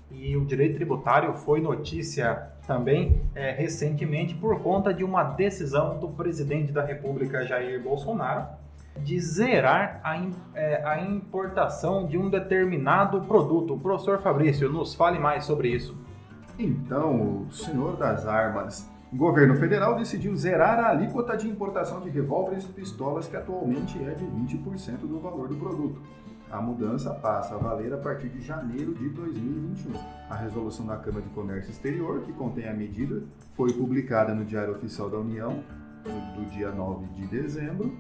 [0.10, 6.08] E o direito tributário foi notícia também é, recentemente por conta de uma decisão do
[6.08, 8.48] presidente da República, Jair Bolsonaro,
[8.98, 10.16] de zerar a,
[10.54, 13.74] é, a importação de um determinado produto.
[13.74, 15.98] O professor Fabrício, nos fale mais sobre isso.
[16.58, 22.10] Então, o senhor das armas, o governo federal decidiu zerar a alíquota de importação de
[22.10, 26.02] revólveres e pistolas, que atualmente é de 20% do valor do produto.
[26.52, 29.94] A mudança passa a valer a partir de janeiro de 2021.
[30.30, 33.24] A resolução da Câmara de Comércio Exterior, que contém a medida,
[33.56, 35.64] foi publicada no Diário Oficial da União
[36.36, 37.98] do dia 9 de dezembro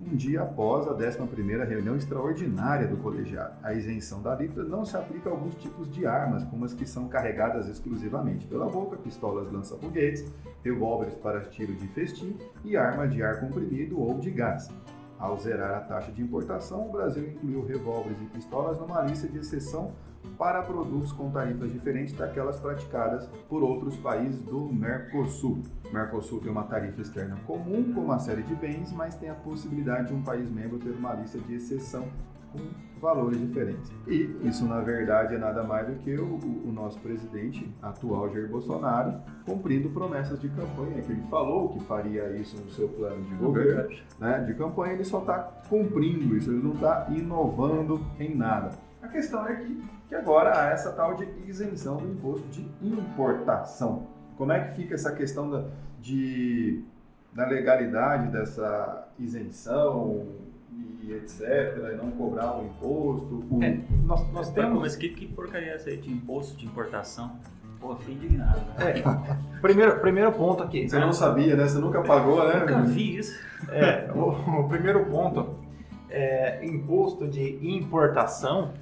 [0.00, 3.54] um dia após a 11ª reunião extraordinária do colegiado.
[3.62, 6.86] A isenção da alíquota não se aplica a alguns tipos de armas, como as que
[6.86, 10.24] são carregadas exclusivamente pela boca, pistolas lança-foguetes,
[10.64, 14.70] revólveres para tiro de festim e armas de ar comprimido ou de gás.
[15.18, 19.38] Ao zerar a taxa de importação, o Brasil incluiu revólveres e pistolas numa lista de
[19.38, 19.92] exceção
[20.36, 25.62] para produtos com tarifas diferentes daquelas praticadas por outros países do Mercosul.
[25.88, 29.34] O Mercosul tem uma tarifa externa comum com uma série de bens, mas tem a
[29.34, 32.08] possibilidade de um país membro ter uma lista de exceção
[32.52, 32.58] com
[33.00, 33.90] valores diferentes.
[34.06, 38.48] E isso, na verdade, é nada mais do que o, o, nosso presidente atual, Jair
[38.48, 39.14] Bolsonaro,
[39.46, 43.96] cumprindo promessas de campanha, que ele falou que faria isso no seu plano de governo,
[44.18, 48.89] né, de campanha, ele só está cumprindo isso, ele não está inovando em nada.
[49.02, 54.06] A questão é que, que agora há essa tal de isenção do imposto de importação.
[54.36, 55.64] Como é que fica essa questão da,
[56.00, 56.82] de,
[57.32, 60.26] da legalidade dessa isenção
[61.02, 63.44] e etc, e não cobrar o imposto?
[63.50, 63.62] O...
[63.62, 64.80] É, nós, nós temos...
[64.80, 67.36] Mas que, que porcaria é essa aí de imposto de importação?
[67.80, 68.60] Pô, fui indignado.
[68.78, 69.00] Né?
[69.00, 70.86] É, primeiro, primeiro ponto aqui.
[70.86, 71.66] Você não sabia, né?
[71.66, 72.60] Você nunca pagou, né?
[72.60, 73.40] Nunca vi isso.
[73.70, 75.58] É, o, o primeiro ponto
[76.10, 78.72] é imposto de importação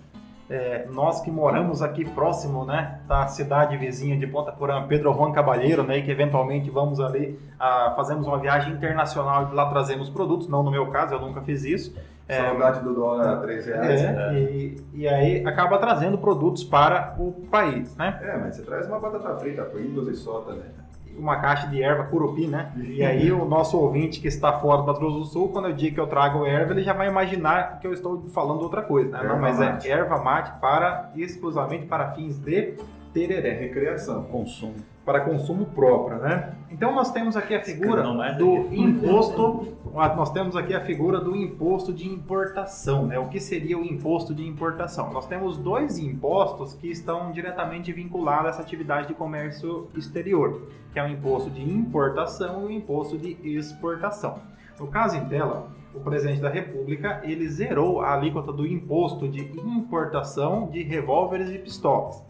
[0.51, 5.33] é, nós que moramos aqui próximo, né, da cidade vizinha de Ponta Porã, Pedro Juan
[5.33, 10.09] Cabalheiro, né, e que eventualmente vamos ali, a, fazemos uma viagem internacional e lá trazemos
[10.09, 11.95] produtos, não no meu caso, eu nunca fiz isso.
[12.27, 14.03] É, Saudade do dólar a 3 reais.
[14.03, 14.35] É, né?
[14.39, 18.21] e, e, aí acaba trazendo produtos para o país, né?
[18.23, 20.61] É, mas você traz uma batata frita, Pringles e só também.
[20.61, 20.88] Né?
[21.19, 22.73] Uma caixa de erva curupi, né?
[22.77, 25.75] E aí o nosso ouvinte que está fora do Mato Grosso do Sul, quando eu
[25.75, 29.19] digo que eu trago erva, ele já vai imaginar que eu estou falando outra coisa,
[29.19, 29.29] né?
[29.29, 29.89] Não, mas é mate.
[29.89, 32.75] é erva mate para exclusivamente para fins de
[33.13, 33.55] tereré.
[33.55, 34.25] Recreação.
[34.25, 34.77] Consumo.
[35.09, 36.53] Para consumo próprio, né?
[36.71, 38.03] Então nós temos aqui a figura
[38.35, 43.19] do imposto, nós temos aqui a figura do imposto de importação, né?
[43.19, 45.11] O que seria o imposto de importação?
[45.11, 50.61] Nós temos dois impostos que estão diretamente vinculados a essa atividade de comércio exterior,
[50.93, 54.41] que é o imposto de importação e o imposto de exportação.
[54.79, 59.41] No caso em tela, o presidente da República ele zerou a alíquota do imposto de
[59.59, 62.23] importação de revólveres e pistolas.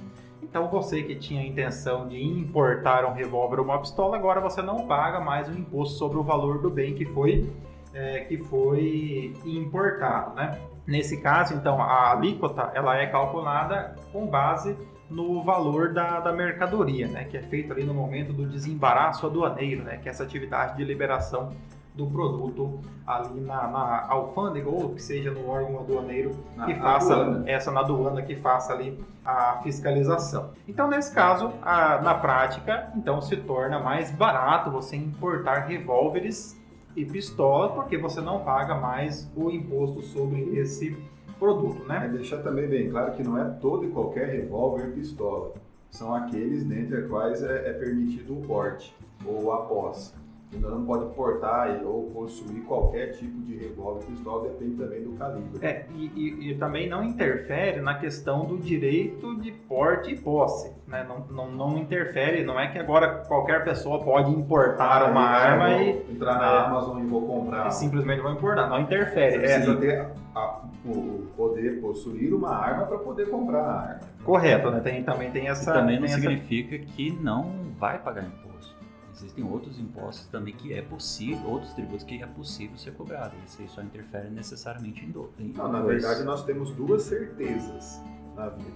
[0.49, 4.63] Então você que tinha a intenção de importar um revólver ou uma pistola, agora você
[4.63, 7.53] não paga mais o imposto sobre o valor do bem que foi,
[7.93, 10.59] é, que foi importado, né?
[10.87, 14.75] Nesse caso, então, a alíquota ela é calculada com base
[15.11, 17.25] no valor da, da mercadoria, né?
[17.25, 19.99] Que é feito ali no momento do desembaraço aduaneiro, né?
[19.99, 21.53] Que é essa atividade de liberação
[21.99, 27.13] do produto ali na, na alfândega ou que seja no órgão aduaneiro Na que faça
[27.13, 27.51] aduana.
[27.51, 30.51] essa na aduana que faça ali a fiscalização.
[30.69, 36.57] Então nesse caso, a- na prática, então se torna mais barato você importar revólveres
[36.95, 40.97] e pistola porque você não paga mais o imposto sobre esse
[41.37, 42.03] produto, né?
[42.05, 45.53] É deixar também bem claro que não é todo e qualquer revólver e pistola.
[45.91, 50.13] São aqueles dentre os quais é, é permitido o porte ou a posse.
[50.51, 55.03] Ainda não pode portar e- ou possuir qualquer tipo de revólver e pistola, depende também
[55.05, 55.67] do calibre.
[55.67, 60.73] É, e, e- e também não interfere na questão do direito de porte e posse.
[60.87, 61.05] Né?
[61.07, 65.71] Não, não, não interfere, não é que agora qualquer pessoa pode importar uma Ah, arma
[65.73, 66.67] eu e, vou entrar na Ah.
[66.71, 67.67] Amazon e vou comprar.
[67.67, 68.69] e simplesmente vai importar.
[68.71, 69.39] Não Você interfere.
[69.41, 74.01] precisa É, ter a- o, o poder possuir uma arma para poder comprar a arma.
[74.25, 74.81] correto, né?
[74.81, 75.75] Tem, também tem E essa.
[75.75, 78.78] também não tem essa- significa que não vai pagar imposto.
[79.19, 83.35] Existem outros impostos também que é possível, outros tributos que é possível ser cobrado.
[83.45, 85.31] Isso aí só interfere necessariamente em do.
[85.39, 88.01] em Não, na verdade, nós temos duas certezas
[88.37, 88.71] na vida: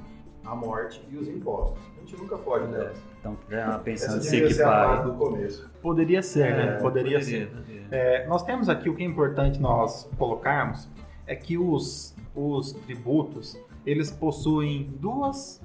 [0.45, 1.79] a morte e os impostos.
[1.97, 2.99] A gente nunca foge É, delas.
[3.21, 5.05] Então, é, pensando em se equipar.
[5.05, 5.71] do começo.
[5.81, 6.75] Poderia ser, né?
[6.75, 7.49] É, Poderia ser.
[7.49, 7.87] poderia.
[7.93, 10.89] É, nós temos aqui o que é importante nós colocarmos
[11.27, 15.61] é que os, os tributos eles possuem duas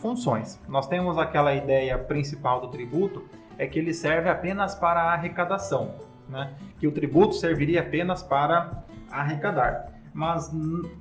[0.00, 0.60] funções.
[0.68, 3.24] Nós temos aquela ideia principal do tributo
[3.58, 5.94] é que ele serve apenas para a arrecadação,
[6.28, 6.52] né?
[6.78, 9.92] Que o tributo serviria apenas para arrecadar.
[10.12, 10.50] Mas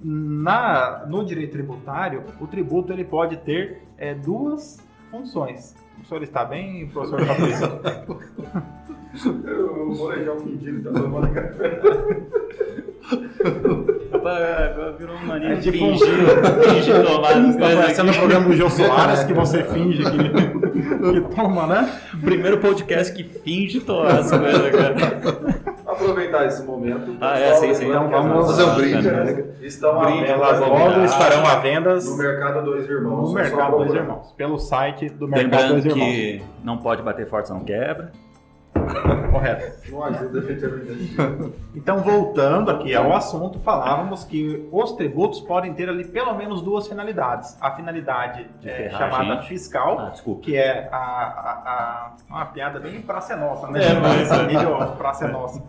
[0.04, 4.78] na, no direito tributário, o tributo ele pode ter é, duas
[5.10, 5.76] funções.
[6.02, 7.68] O senhor está bem, professor Fabrício?
[9.16, 11.80] O molejão fingindo tá tomando café.
[14.26, 16.08] Rapaz, Virou uma mania É tipo fingir,
[16.64, 21.68] fingir tomar Tá parecendo o programa do Jô Soares que você finge que, que toma,
[21.68, 22.02] né?
[22.22, 24.96] Primeiro podcast que finge tomar as coisas, cara.
[25.86, 27.16] Aproveitar esse momento.
[27.22, 27.88] Ah, é, sim, sim.
[27.88, 29.46] Então vamos fazer um brinde, né?
[29.62, 33.32] Estão à Brinde, venda Elas vamos logo estarão à vendas no Mercado Dois Irmãos.
[33.32, 33.94] no é Mercado Dois.
[33.94, 36.06] Irmãos, pelo site do Mercado Lembrando Dois Irmãos.
[36.06, 38.12] que não pode bater forte, não quebra.
[39.32, 39.92] Correto.
[39.92, 41.54] Não ajuda a gente a vender.
[41.76, 46.88] Então, voltando aqui ao assunto, falávamos que os tributos podem ter ali pelo menos duas
[46.88, 47.58] finalidades.
[47.62, 53.02] A finalidade De é, chamada fiscal, Ah, que é a, a, a- uma piada bem
[53.02, 53.80] praça é nossa, né?
[53.84, 55.64] É, mas- Nível praça é nossa.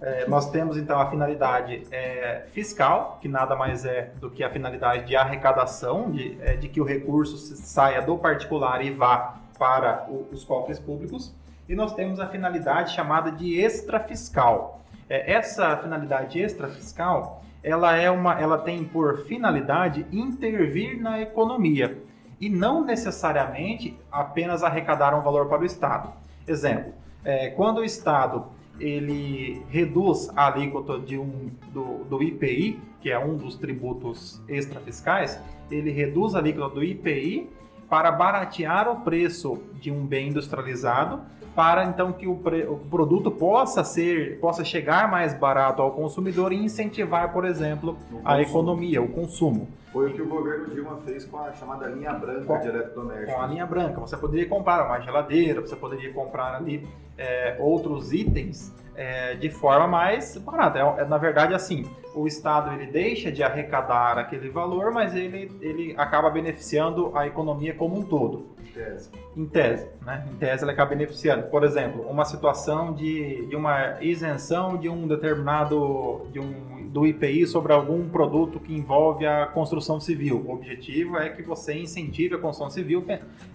[0.00, 4.50] É, nós temos então a finalidade é, fiscal, que nada mais é do que a
[4.50, 10.04] finalidade de arrecadação, de, é, de que o recurso saia do particular e vá para
[10.08, 11.34] o- os cofres públicos.
[11.68, 14.82] E nós temos a finalidade chamada de extrafiscal.
[15.08, 21.98] É, essa finalidade extrafiscal, ela é uma, ela tem por finalidade intervir na economia
[22.40, 26.12] e não necessariamente apenas arrecadar um valor para o Estado.
[26.46, 26.92] Exemplo,
[27.24, 28.46] é, quando o Estado
[28.78, 35.40] ele reduz a alíquota de um, do, do IPI, que é um dos tributos extrafiscais,
[35.70, 37.48] ele reduz a alíquota do IPI
[37.88, 41.22] para baratear o preço de um bem industrializado,
[41.56, 46.52] para então que o, pre- o produto possa ser, possa chegar mais barato ao consumidor
[46.52, 49.66] e incentivar, por exemplo, a economia, o consumo.
[49.90, 53.34] Foi o que o governo Dilma fez com a chamada linha branca Com- de eletrodomésticos.
[53.34, 58.12] Com a linha branca, você poderia comprar uma geladeira, você poderia comprar ali é, outros
[58.12, 60.78] itens é, de forma mais barata.
[60.78, 65.52] É, é, na verdade, assim, o Estado ele deixa de arrecadar aquele valor, mas ele,
[65.60, 68.56] ele acaba beneficiando a economia como um todo.
[68.72, 69.10] Tese.
[69.34, 70.26] Em tese, né?
[70.30, 71.44] Em tese, ele acaba beneficiando.
[71.44, 77.46] Por exemplo, uma situação de, de uma isenção de um determinado de um, do IPI
[77.46, 80.44] sobre algum produto que envolve a construção civil.
[80.46, 83.04] O objetivo é que você incentive a construção civil,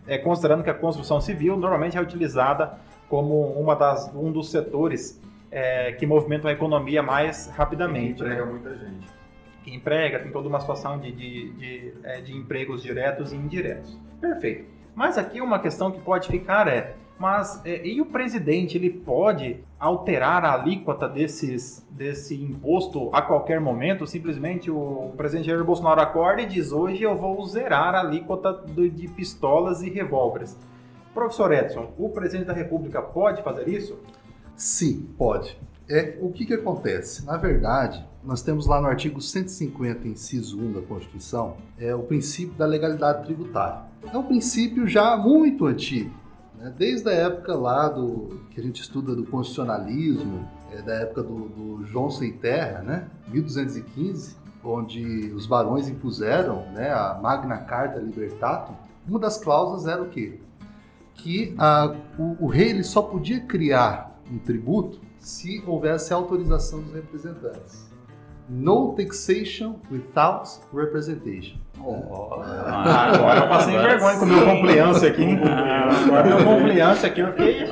[0.08, 5.22] é, considerando que a construção civil normalmente é utilizada como uma das, um dos setores
[5.52, 8.24] é, que movimentam a economia mais rapidamente.
[8.24, 8.30] né?
[8.34, 9.08] Emprega muita gente.
[9.64, 13.98] que emprega, tem toda uma situação de, de, de, é, de empregos diretos e indiretos.
[14.20, 14.66] Perfeito.
[14.96, 19.60] Mas aqui uma questão que pode ficar é, mas é, e o presidente ele pode
[19.80, 24.08] alterar a alíquota desses, desse imposto a qualquer momento?
[24.08, 28.90] Simplesmente o presidente Jair Bolsonaro acorda e diz hoje eu vou zerar a alíquota do-
[28.90, 30.58] de pistolas e revólveres.
[31.14, 34.00] Professor Edson, o presidente da República pode fazer isso?
[34.56, 35.58] Sim, pode.
[35.90, 37.26] É, o que, que acontece?
[37.26, 42.54] Na verdade, nós temos lá no artigo 150, inciso 1 da Constituição, é o princípio
[42.56, 43.82] da legalidade tributária.
[44.12, 46.12] É um princípio já muito antigo,
[46.58, 46.74] né?
[46.78, 51.50] desde a época lá do que a gente estuda do constitucionalismo, é, da época do,
[51.50, 53.08] do João Sem Terra, né?
[53.28, 58.74] 1215, onde os barões impuseram né, a Magna Carta Libertatum.
[59.08, 60.40] Uma das cláusulas era o quê?
[61.16, 66.94] Que a- o, o rei ele só podia criar um tributo se houvesse autorização dos
[66.94, 67.90] representantes.
[68.50, 71.58] No taxation without representation.
[72.44, 75.24] Ah, agora eu passei vergonha com o meu compliance aqui.
[75.24, 75.40] hein?
[76.06, 77.66] Agora meu compliance aqui, eu fiquei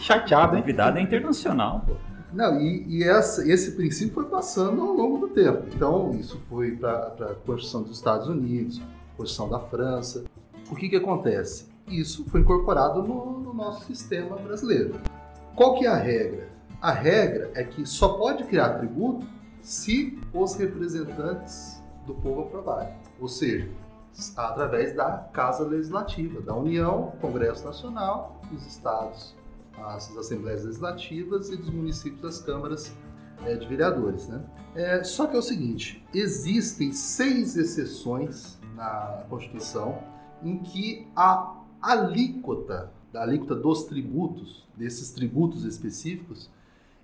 [0.00, 0.62] chateado, hein?
[0.62, 1.94] Convidado é internacional, pô.
[2.32, 5.62] Não, e, e essa- esse princípio foi passando ao longo do tempo.
[5.74, 8.82] Então, isso foi para a Constituição dos Estados Unidos,
[9.16, 10.24] Constituição da França.
[10.70, 11.68] O que, que acontece?
[11.88, 14.94] Isso foi incorporado no, no nosso sistema brasileiro.
[15.58, 16.48] Qual que é a regra?
[16.80, 19.26] A regra é que só pode criar tributo
[19.60, 22.94] se os representantes do povo aprovarem.
[23.20, 23.68] Ou seja,
[24.36, 29.34] através da Casa Legislativa, da União, Congresso Nacional, dos Estados,
[29.76, 32.92] as Assembleias Legislativas e dos municípios das câmaras
[33.44, 34.28] eh, de vereadores.
[34.28, 34.40] Né?
[34.76, 39.98] É, só que é o seguinte, existem seis exceções na Constituição
[40.40, 46.48] em que a alíquota, da alíquota dos tributos, desses tributos específicos,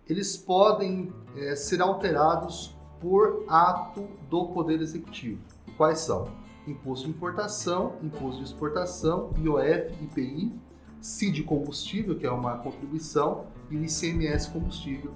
[0.08, 5.40] eles podem eh, ser alterados por ato do Poder Executivo.
[5.76, 6.28] Quais são?
[6.68, 10.52] Imposto de importação, imposto de exportação, IOF, IPI,
[11.00, 15.12] CID combustível, que é uma contribuição, e ICMS combustível,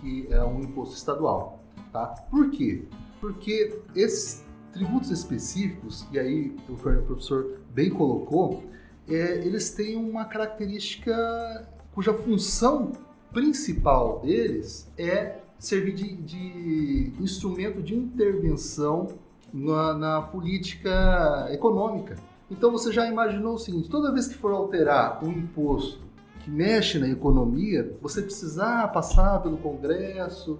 [0.00, 1.60] que é um imposto estadual.
[1.92, 2.06] Tá?
[2.28, 2.86] Por quê?
[3.20, 8.64] Porque esses tributos específicos, e aí o professor bem colocou,
[9.10, 12.92] é, eles têm uma característica cuja função
[13.32, 19.08] principal deles é servir de, de instrumento de intervenção
[19.52, 22.16] na, na política econômica.
[22.50, 26.00] Então você já imaginou o seguinte: toda vez que for alterar um imposto
[26.40, 30.58] que mexe na economia, você precisar passar pelo Congresso.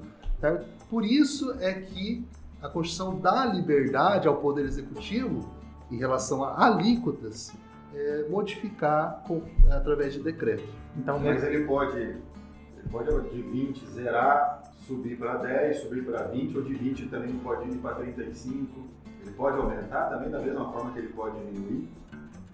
[0.88, 2.24] Por isso é que
[2.62, 5.48] a Constituição dá liberdade ao Poder Executivo
[5.90, 7.52] em relação a alíquotas
[7.94, 10.64] é, modificar com- através de decreto.
[10.96, 16.57] Então, Mas ele pode, ele pode de 20 zerar, subir para 10, subir para 20,
[16.57, 18.81] ou de 20 também pode ir para 35.
[19.22, 21.88] Ele pode aumentar também da mesma forma que ele pode diminuir.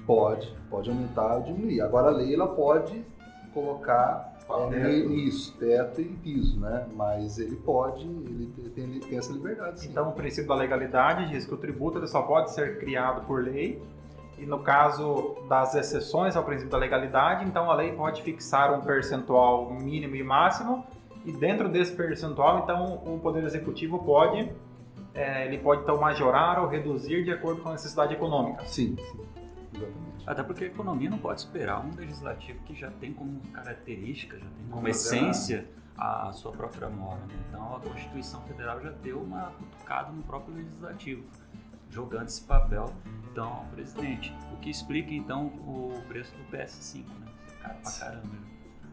[0.07, 1.81] Pode, pode aumentar ou diminuir.
[1.81, 3.05] Agora a lei ela pode
[3.53, 5.13] colocar é, Teto.
[5.13, 6.87] isso, teto e piso, né?
[6.95, 9.81] Mas ele pode, ele tem, ele tem essa liberdade.
[9.81, 9.89] Sim.
[9.91, 13.43] Então, o princípio da legalidade diz que o tributo ele só pode ser criado por
[13.43, 13.83] lei.
[14.39, 18.83] E no caso das exceções ao princípio da legalidade, então a lei pode fixar um
[18.83, 20.85] percentual mínimo e máximo.
[21.25, 24.49] E dentro desse percentual, então o poder executivo pode,
[25.15, 28.65] é, ele pode então majorar ou reduzir de acordo com a necessidade econômica.
[28.67, 29.21] sim, sim,
[29.75, 30.07] exatamente.
[30.27, 34.45] Até porque a economia não pode esperar um legislativo que já tem como característica, já
[34.45, 37.21] tem como Não essência a sua própria mora.
[37.21, 37.35] né?
[37.49, 41.23] Então a Constituição Federal já deu uma cutucada no próprio legislativo,
[41.97, 42.93] jogando esse papel.
[43.33, 47.33] Então, presidente, o que explica então o preço do PS5, né?
[47.63, 48.27] Cara pra caramba.
[48.27, 48.39] né?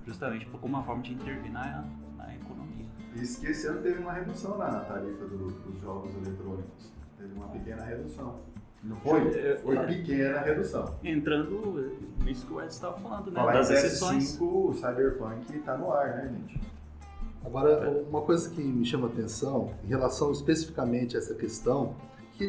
[0.08, 1.84] Justamente por uma forma de intervir na,
[2.18, 2.86] na economia.
[3.14, 6.92] E que esse ano teve uma redução lá na tarifa do- dos jogos eletrônicos.
[7.18, 8.40] Teve uma pequena redução.
[8.84, 9.28] Não foi?
[9.38, 9.86] É, Foi é.
[9.86, 10.96] pequena redução.
[11.04, 13.36] Entrando nisso que o Ed estava falando, né?
[13.40, 14.38] Falar das em exceções.
[14.38, 16.60] PS5, o Cyberpunk tá no ar, né, gente?
[17.46, 21.96] Agora, uma coisa que me chama a atenção, em relação especificamente a essa questão,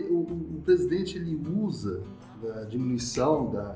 [0.03, 2.01] que o, o- presidente ele usa
[2.43, 3.75] da diminuição da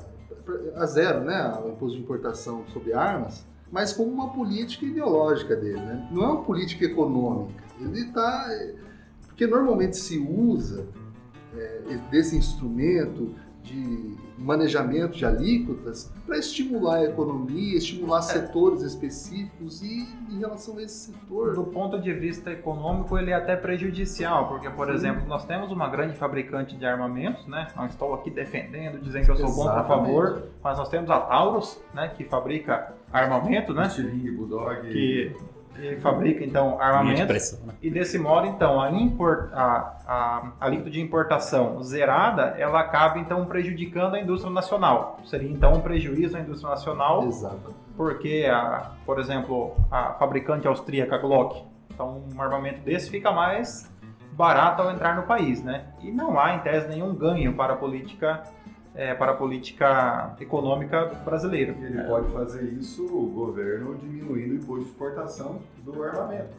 [0.76, 5.76] a zero, né, o imposto de importação sobre armas, mas como uma política ideológica dele,
[5.80, 6.08] né?
[6.10, 7.62] Não é uma política econômica.
[7.78, 8.48] Ele está
[9.26, 10.86] porque normalmente se usa
[11.54, 20.08] é, desse instrumento de manejamento de alíquotas para estimular a economia, estimular setores específicos e
[20.30, 24.70] em relação a esse setor Do ponto de vista econômico, ele é até prejudicial, porque,
[24.70, 24.94] por Sim.
[24.94, 27.68] exemplo, nós temos uma grande fabricante de armamentos, né?
[27.76, 31.20] Não estou aqui defendendo, dizendo que eu sou contra a favor, mas nós temos a
[31.20, 32.12] Taurus, né?
[32.16, 33.88] Que fabrica armamento, né?
[33.88, 34.82] Stiling, Bulldog.
[34.82, 35.36] Que, que
[36.00, 37.60] fabrica, então, de armamentos.
[37.64, 37.74] né?
[37.82, 43.18] E desse modo, então, a, import, a, a, a alíquota de importação zerada, ela acaba,
[43.18, 45.18] então, prejudicando a indústria nacional.
[45.24, 47.74] Seria, então, um prejuízo à indústria nacional, Exato.
[47.96, 53.90] porque, a, por exemplo, a fabricante austríaca Glock, então, um armamento desse fica mais
[54.32, 55.86] barato ao entrar no país, né?
[56.00, 58.44] E não há, em tese, nenhum ganho para a política,
[58.98, 61.72] é, para a política econômica brasileira.
[61.80, 66.52] Ele pode fazer isso, o governo, diminuindo o imposto de exportação do armamento,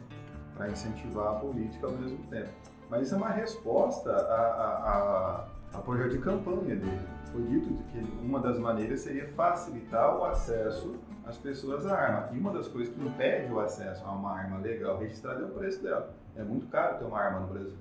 [0.56, 2.48] para incentivar a política ao mesmo tempo.
[2.88, 7.00] Mas isso é uma resposta a, a, a, a projeto de campanha dele.
[7.30, 12.30] Foi dito que uma das maneiras seria facilitar o acesso às pessoas à arma.
[12.32, 15.50] E uma das coisas que impede o acesso a uma arma legal registrada é o
[15.50, 16.10] preço dela.
[16.34, 17.76] É muito caro ter uma arma no Brasil.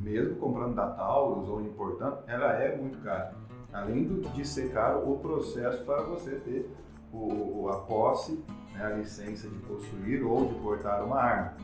[0.00, 3.34] Mesmo comprando da Taurus ou importando, ela é muito cara.
[3.74, 6.70] Além do- de ser caro o processo para você ter
[7.12, 11.56] o, a posse né, a licença de possuir ou de portar uma arma.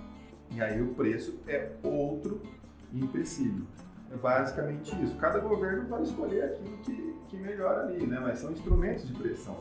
[0.50, 2.40] E aí o preço é outro
[2.92, 3.64] empecilho.
[4.12, 5.16] É basicamente isso.
[5.16, 8.18] Cada governo vai escolher aquilo que, que melhora ali, né?
[8.20, 9.56] mas são instrumentos de pressão.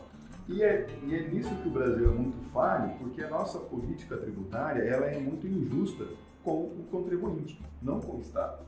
[0.47, 4.17] E é, e é nisso que o Brasil é muito falho, porque a nossa política
[4.17, 6.07] tributária ela é muito injusta
[6.43, 8.63] com o contribuinte, não com o Estado.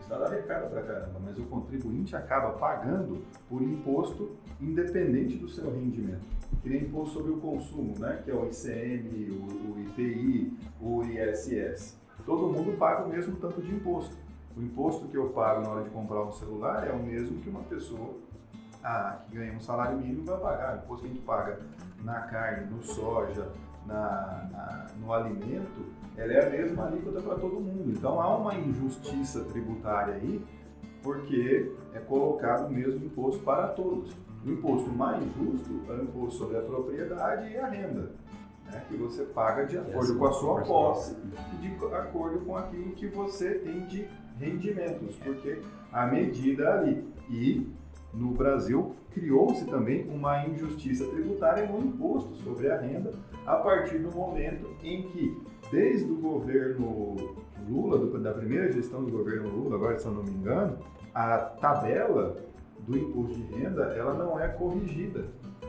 [0.00, 5.70] O Estado arrecada pra caramba, mas o contribuinte acaba pagando por imposto independente do seu
[5.70, 6.22] rendimento.
[6.62, 8.22] Que nem imposto sobre o consumo, né?
[8.24, 11.98] que é o ICM, o, o IPI, o ISS.
[12.24, 14.16] Todo mundo paga o mesmo tanto de imposto.
[14.56, 17.50] O imposto que eu pago na hora de comprar um celular é o mesmo que
[17.50, 18.14] uma pessoa
[18.82, 20.76] ah, que ganha um salário mínimo vai pagar.
[20.76, 21.60] O imposto que a gente paga
[22.02, 23.48] na carne, no soja,
[23.90, 25.86] na, na, no alimento,
[26.16, 27.90] ela é a mesma alíquota para todo mundo.
[27.90, 30.44] Então há uma injustiça tributária aí,
[31.02, 34.16] porque é colocado o mesmo imposto para todos.
[34.44, 38.12] O imposto mais justo é o imposto sobre a propriedade e a renda,
[38.64, 41.16] né, que você paga de acordo com a sua posse
[41.52, 45.60] e de acordo com aquilo que você tem de rendimentos, porque
[45.92, 47.06] a medida ali.
[47.28, 47.70] E
[48.12, 53.12] no Brasil criou-se também uma injustiça tributária no imposto sobre a renda
[53.46, 55.36] a partir do momento em que,
[55.70, 57.16] desde o governo
[57.68, 60.78] Lula, do, da primeira gestão do governo Lula, agora se eu não me engano,
[61.14, 62.36] a tabela
[62.80, 65.24] do imposto de renda ela não é corrigida.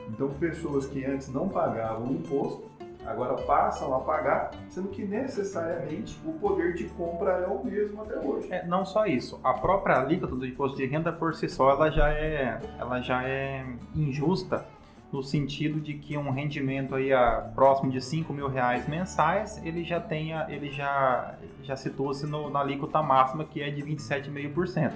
[0.09, 2.70] Então, pessoas que antes não pagavam imposto
[3.05, 8.19] agora passam a pagar, sendo que necessariamente o poder de compra é o mesmo até
[8.19, 8.51] hoje.
[8.51, 11.89] É, não só isso, a própria alíquota do imposto de renda por si só ela
[11.89, 14.65] já é, ela já é injusta
[15.11, 19.83] no sentido de que um rendimento aí a, próximo de 5 mil reais mensais, ele
[19.83, 24.93] já tenha, ele já, já situa-se na alíquota máxima que é de 27,5%.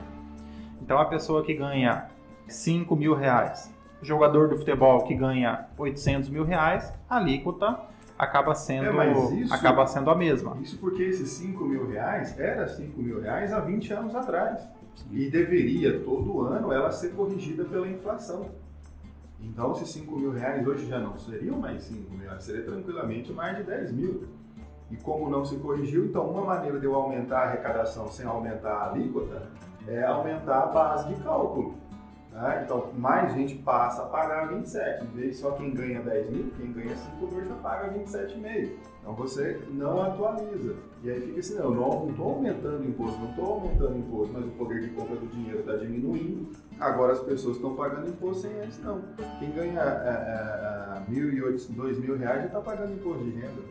[0.81, 2.07] Então a pessoa que ganha
[2.47, 7.77] 5 mil reais, jogador do futebol que ganha 800 mil reais, a alíquota
[8.17, 10.57] acaba sendo, é, isso, acaba sendo a mesma.
[10.61, 14.67] Isso porque esses 5 mil reais era 5 mil reais há 20 anos atrás.
[15.11, 18.49] E deveria, todo ano, ela ser corrigida pela inflação.
[19.41, 23.31] Então, esses 5 mil reais hoje já não seriam mais 5 mil reais, seria tranquilamente
[23.33, 24.23] mais de 10 mil.
[24.89, 28.71] E como não se corrigiu, então uma maneira de eu aumentar a arrecadação sem aumentar
[28.71, 29.49] a alíquota
[29.87, 31.75] é aumentar a base de cálculo.
[32.35, 32.63] Né?
[32.65, 35.05] Então, mais gente passa a pagar 27.
[35.05, 38.71] Em vez só quem ganha 10 mil, quem ganha 5 mil já paga 27,5.
[38.99, 40.75] Então, você não atualiza.
[41.01, 44.33] E aí fica assim, não, não estou aumentando o imposto, não estou aumentando o imposto,
[44.33, 46.51] mas o poder de compra do dinheiro está diminuindo.
[46.77, 49.01] Agora as pessoas estão pagando imposto sem antes, não.
[49.39, 53.61] Quem ganha é, é, 1.800, 2 mil reais já está pagando imposto de renda,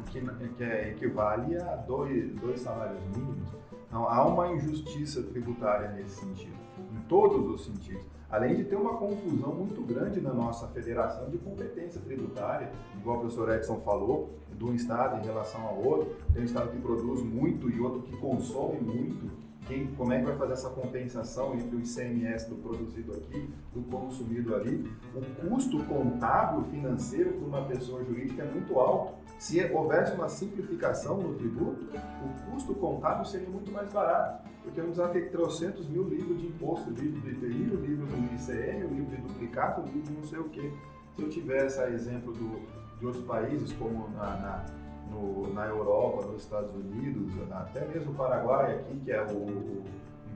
[0.00, 0.20] o que,
[0.56, 3.48] que é, equivale a dois, dois salários mínimos.
[3.86, 6.67] Então, há uma injustiça tributária nesse sentido
[7.08, 8.04] todos os sentidos.
[8.30, 13.20] Além de ter uma confusão muito grande na nossa federação de competência tributária, igual o
[13.20, 16.14] professor Edson falou, de um estado em relação ao outro.
[16.34, 19.30] Tem um estado que produz muito e outro que consome muito
[19.68, 23.82] quem, como é que vai fazer essa compensação entre o ICMS do produzido aqui, do
[23.82, 24.90] consumido ali.
[25.14, 29.14] O custo contábil financeiro para uma pessoa jurídica é muito alto.
[29.38, 31.86] Se houvesse uma simplificação no tributo,
[32.24, 36.46] o custo contábil seria muito mais barato, porque vamos usar ter trocentos mil livros de
[36.46, 40.12] imposto, livro do IPI, o livro do ICM, o livro de duplicato, o livro de
[40.12, 40.72] não sei o quê.
[41.14, 42.60] Se eu tivesse exemplo do,
[42.98, 44.64] de outros países, como na, na
[45.10, 49.82] no, na Europa, nos Estados Unidos, até mesmo o Paraguai aqui, que é o,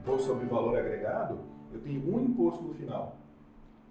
[0.03, 1.39] imposto sobre valor agregado,
[1.73, 3.15] eu tenho um imposto no final.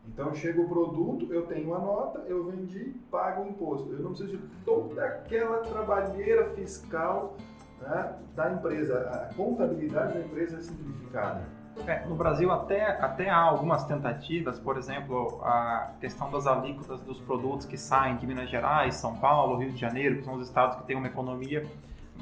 [0.07, 3.93] Então chega o produto, eu tenho a nota, eu vendi, pago o imposto.
[3.93, 7.37] Eu não preciso de toda aquela trabalheira fiscal
[7.81, 8.99] né, da empresa.
[8.99, 11.62] A contabilidade da empresa é simplificada.
[11.87, 17.19] É, no Brasil até, até há algumas tentativas, por exemplo, a questão das alíquotas dos
[17.19, 20.77] produtos que saem de Minas Gerais, São Paulo, Rio de Janeiro, que são os estados
[20.77, 21.67] que têm uma economia,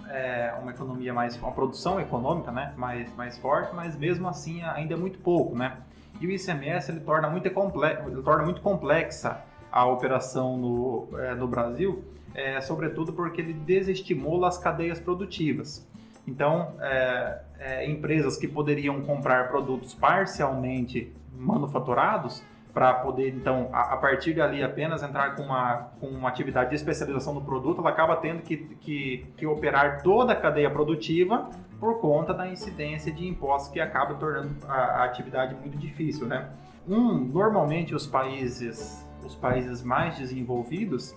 [0.08, 4.94] é, uma economia mais, uma produção econômica, né, mais, mais forte, mas mesmo assim ainda
[4.94, 5.78] é muito pouco, né.
[6.20, 11.46] E o ICMS ele torna muito, ele torna muito complexa a operação no, é, no
[11.46, 15.86] Brasil, é, sobretudo porque ele desestimula as cadeias produtivas.
[16.26, 22.42] Então, é, é, empresas que poderiam comprar produtos parcialmente manufaturados
[22.72, 26.76] para poder, então, a, a, partir dali apenas entrar com uma, com uma atividade de
[26.76, 31.50] especialização do produto, ela acaba tendo que, que, que operar toda a cadeia produtiva
[31.80, 36.48] por conta da incidência de impostos que acaba tornando a, a atividade muito difícil, né?
[36.88, 41.14] Um, normalmente os países, os países mais desenvolvidos,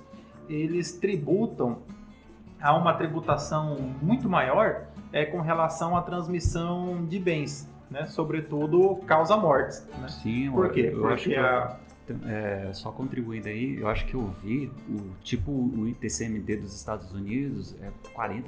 [0.49, 1.79] eles tributam
[2.61, 8.05] a uma tributação muito maior é, com relação à transmissão de bens, né?
[8.07, 9.87] sobretudo causa mortes.
[9.99, 10.07] Né?
[10.09, 10.89] Sim, Por quê?
[10.91, 11.77] Eu Porque a,
[12.27, 17.13] é, só contribuindo aí, eu acho que eu vi o tipo o ITCMD dos Estados
[17.13, 18.43] Unidos é 40%.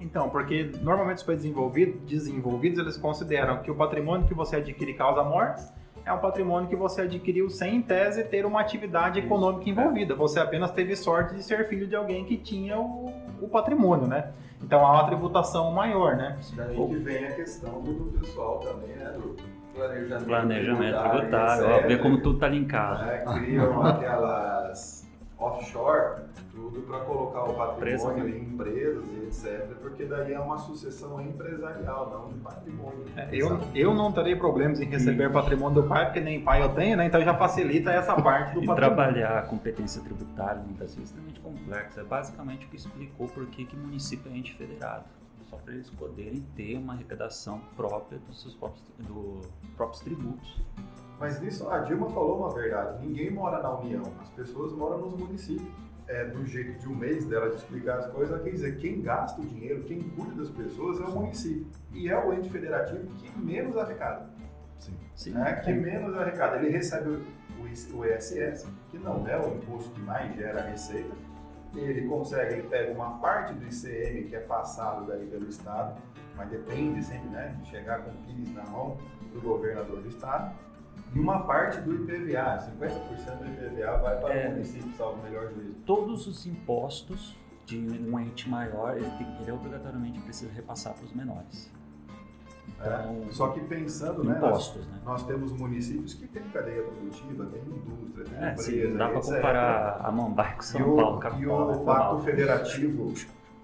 [0.00, 4.94] Então, porque normalmente os países desenvolvidos, desenvolvidos eles consideram que o patrimônio que você adquire
[4.94, 5.72] causa mortes
[6.04, 10.14] é um patrimônio que você adquiriu sem, em tese, ter uma atividade econômica envolvida.
[10.14, 13.10] Você apenas teve sorte de ser filho de alguém que tinha o,
[13.40, 14.32] o patrimônio, né?
[14.64, 16.38] Então há uma tributação maior, né?
[16.56, 19.12] Daí que vem a questão do pessoal também, né?
[19.12, 19.36] Do
[19.74, 23.04] planejamento, planejamento tributário, ó, ver como tudo está linkado.
[23.04, 23.24] Né?
[23.34, 25.03] Criam aquelas
[25.38, 26.22] offshore,
[26.52, 29.76] tudo para colocar o patrimônio em empresas e etc.
[29.80, 33.04] Porque daí é uma sucessão empresarial, não de patrimônio.
[33.16, 36.68] É, eu, eu não terei problemas em receber patrimônio do pai, porque nem pai eu
[36.74, 37.06] tenho, né?
[37.06, 38.76] Então já facilita essa parte do e patrimônio.
[38.76, 42.00] trabalhar a competência tributária muitas vezes é extremamente complexa.
[42.00, 45.04] É basicamente o que explicou por que, que município é ente federado.
[45.50, 49.40] Só para eles poderem ter uma arrecadação própria dos seus próprios, do,
[49.76, 50.60] próprios tributos.
[51.18, 53.06] Mas nisso a Dilma falou uma verdade.
[53.06, 55.84] Ninguém mora na União, as pessoas moram nos municípios.
[56.06, 59.00] É, do jeito de um mês dela de explicar as coisas, ela quer dizer, quem
[59.00, 61.66] gasta o dinheiro, quem cuida das pessoas é o município.
[61.92, 64.28] E é o ente federativo que menos arrecada.
[64.76, 64.92] Sim.
[65.14, 65.30] Sim.
[65.30, 65.54] Né?
[65.64, 66.56] Que menos arrecada.
[66.56, 67.22] Ele recebe o,
[67.58, 71.14] o ISS, que não é o imposto que mais gera receita.
[71.74, 75.98] Ele consegue, ele pega uma parte do ICM que é passado daí pelo Estado,
[76.36, 78.98] mas depende sempre né, de chegar com o PIS na mão
[79.32, 80.54] do governador do Estado
[81.14, 84.48] e uma parte do IPVA, 50% do IPVA vai para É.
[84.48, 85.74] o município, salvo o melhor juízo.
[85.86, 87.36] Todos os impostos
[87.66, 91.72] de um ente maior, ele, tem, ele obrigatoriamente precisa repassar para os menores.
[92.68, 94.98] Então, É, Só que pensando, né, nós, impostos, né?
[95.04, 99.08] nós temos municípios que têm cadeia produtiva, tem indústria, tem É, empresa, sim, não dá
[99.08, 101.70] para comparar a Mumbai com E São Paulo, o, e capital.
[101.72, 101.84] o?
[101.84, 102.18] Pacto.
[102.24, 103.12] Federativo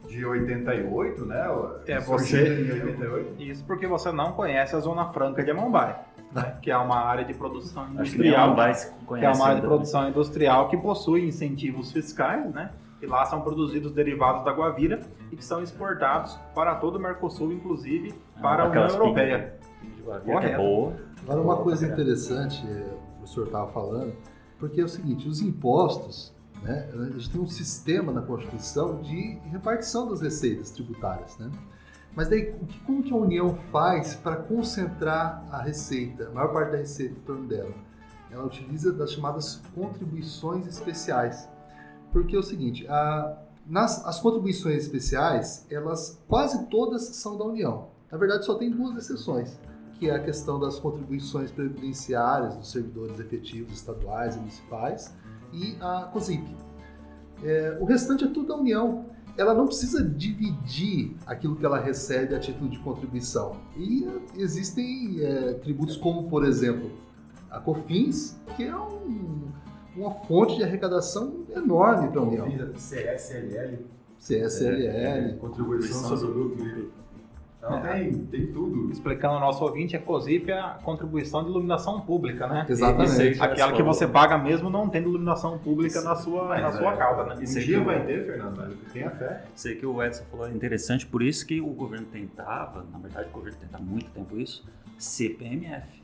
[0.07, 1.47] de 88, né?
[1.87, 3.43] É, você- em 88.
[3.43, 5.99] Isso porque você não conhece a Zona Franca de Amambai,
[6.33, 6.57] né?
[6.63, 8.49] que é uma área de produção que industrial.
[8.51, 12.71] Mumbai se que é uma área de ainda, produção industrial que possui incentivos fiscais, né?
[13.03, 15.01] E lá são produzidos derivados da guavira
[15.33, 18.15] e que são exportados para todo o Mercosul, inclusive né?
[18.43, 19.55] para a União Europeia.
[19.81, 20.57] que é Correto.
[20.59, 20.97] boa.
[21.23, 22.87] Agora, uma coisa interessante, é,
[23.23, 24.13] o senhor estava falando,
[24.59, 29.39] porque é o seguinte, os impostos, né, a gente tem um sistema na Constituição de
[29.51, 31.51] repartição das receitas tributárias, né?
[32.15, 32.53] Mas daí,
[32.87, 37.23] como que a União faz para concentrar a receita, a maior parte da receita em
[37.23, 37.73] torno dela?
[38.31, 41.49] Ela utiliza das chamadas contribuições especiais.
[42.13, 47.89] Porque é o seguinte, a- nas, as contribuições especiais, elas quase todas são da União.
[48.11, 49.59] Na verdade, só tem duas exceções
[49.95, 55.15] que é a questão das contribuições previdenciárias dos servidores efetivos estaduais e municipais
[55.53, 56.57] e a COSIP.
[57.45, 59.05] É, o restante é tudo da União.
[59.37, 63.57] Ela não precisa dividir aquilo que ela recebe a título de contribuição.
[63.77, 66.91] E é, existem é, tributos como, por exemplo,
[67.51, 69.49] a COFINS, que é um-
[69.97, 72.47] uma fonte de arrecadação enorme para a União.
[72.77, 73.79] CSLL,
[74.19, 75.39] CSLL.
[75.39, 76.93] contribuição sobre o lucro.
[77.63, 77.93] Então É.
[78.01, 78.91] tem, tem tudo.
[78.91, 82.65] Explicando ao nosso ouvinte, a COSIP é a contribuição de iluminação pública, né?
[82.67, 83.33] Exatamente.
[83.33, 86.73] Isso Aquela que você paga mesmo não tendo iluminação pública na sua, Mas na é.
[86.73, 87.35] sua casa, né?
[87.39, 88.77] Um Isso dia vai ter, Fernando.
[88.93, 89.45] Tenha fé.
[89.55, 93.29] Sei que o Edson falou é interessante, por isso que o governo tentava, na verdade
[93.29, 94.65] o governo tenta há muito tempo isso,
[94.97, 96.00] CPMF,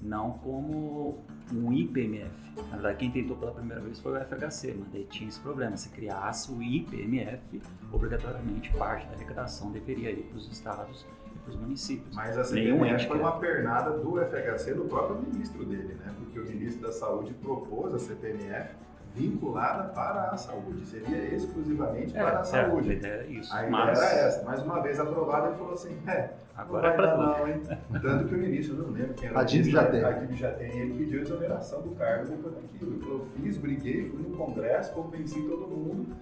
[0.00, 2.30] não como um IPMF.
[2.70, 5.76] Na verdade quem tentou pela primeira vez foi o FHC, mas daí tinha esse problema,
[5.76, 11.50] se criasse o IPMF, obrigatoriamente parte da arrecadação deveria ir para os estados e para
[11.50, 12.14] os municípios.
[12.14, 16.14] Mas a Nenhum CPMF foi uma pernada do FHC, do próprio ministro dele, né?
[16.18, 18.85] Porque o ministro da Saúde propôs a CPMF
[19.16, 20.84] vinculada para a saúde.
[20.86, 22.92] Seria exclusivamente É, para a certo, a saúde.
[22.92, 23.52] ideia era isso.
[23.54, 24.44] A ideia mas era essa.
[24.44, 27.48] Mais uma vez aprovada, ele falou assim, é, agora é não vai para dar não,
[27.48, 27.62] hein?
[28.02, 30.04] Tanto que o ministro, não lembro quem era A DIB já tem.
[30.04, 30.78] A DIB já tem.
[30.78, 32.92] Ele pediu exoneração do cargo daquilo.
[32.94, 36.14] Ele falou, fiz, briguei, fui no congresso, convenci todo mundo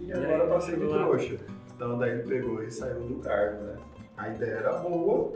[0.00, 1.36] e agora passei de trouxa.
[1.74, 3.76] Então daí ele pegou e saiu do cargo, né?
[4.16, 5.32] A ideia era boa,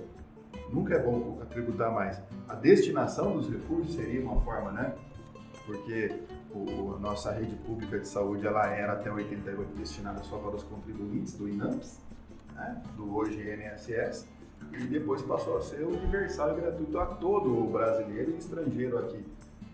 [0.73, 2.21] nunca é bom tributar mais.
[2.49, 4.93] A destinação dos recursos seria uma forma, né?
[5.69, 6.11] Porque
[6.51, 10.63] o- a nossa rede pública de saúde ela era até 88 destinada só para os
[10.65, 12.01] contribuintes do INAMPS,
[12.55, 12.83] né?
[12.97, 14.27] do hoje INSS,
[14.73, 19.23] e depois passou a ser universal e gratuito a todo brasileiro e estrangeiro aqui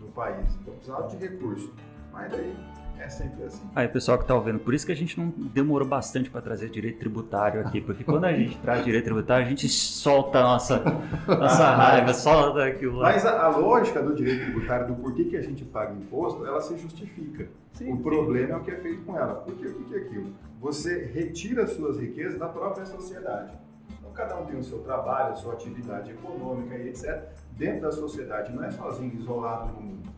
[0.01, 0.53] no país.
[0.61, 1.73] Então precisava de recurso.
[2.11, 2.53] Mas daí
[2.99, 3.67] é sempre assim.
[3.75, 6.69] Aí, pessoal que tá ouvindo, por isso que a gente não demorou bastante para trazer
[6.69, 10.83] direito tributário aqui, porque quando a gente traz direito tributário, a gente solta a nossa,
[11.27, 13.11] nossa raiva, solta aquilo lá.
[13.11, 16.61] Mas a, a lógica do direito tributário, do porquê que a gente paga imposto, ela
[16.61, 17.47] se justifica.
[17.81, 19.35] o problema é o que é feito com ela.
[19.35, 20.33] Porque o que que é aquilo?
[20.59, 23.53] Você retira suas riquezas da própria sociedade.
[23.99, 27.23] Então, cada um tem o seu trabalho, a sua atividade econômica e etc.
[27.51, 30.14] Dentro da sociedade, não é sozinho, isolado no mundo.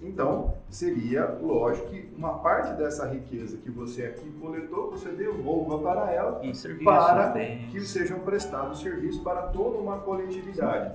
[0.00, 6.12] Então, seria lógico que uma parte dessa riqueza que você aqui coletou, você devolva para
[6.12, 7.32] ela serviço, para
[7.70, 10.94] que sejam prestados serviços para toda uma coletividade.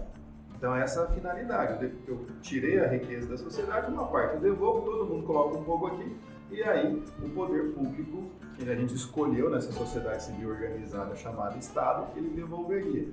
[0.56, 1.74] Então, essa é a finalidade.
[1.84, 5.58] Eu de- Eu tirei a riqueza da sociedade, uma parte eu devolvo, todo mundo coloca
[5.58, 6.16] um pouco aqui,
[6.52, 8.26] e aí o poder público,
[8.56, 13.08] que a gente escolheu nessa sociedade civil organizada chamada Estado, ele devolveria.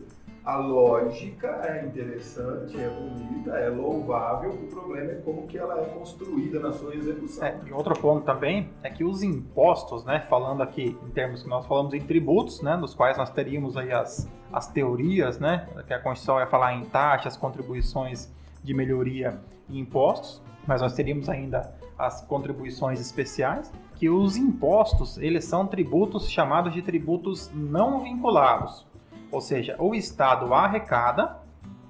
[0.45, 5.85] A lógica é interessante, é bonita, é louvável, o problema é como que ela é
[5.87, 7.45] construída na sua execução.
[7.47, 11.49] É, e outro ponto também é que os impostos, né, falando aqui em termos que
[11.49, 15.93] nós falamos em tributos, né, nos quais nós teríamos aí as, as teorias, né, que
[15.93, 18.33] a Constituição vai falar em taxas, contribuições
[18.63, 25.45] de melhoria e impostos, mas nós teríamos ainda as contribuições especiais, que os impostos, eles
[25.45, 28.87] são tributos chamados de tributos não vinculados.
[29.31, 31.37] Ou seja, o Estado arrecada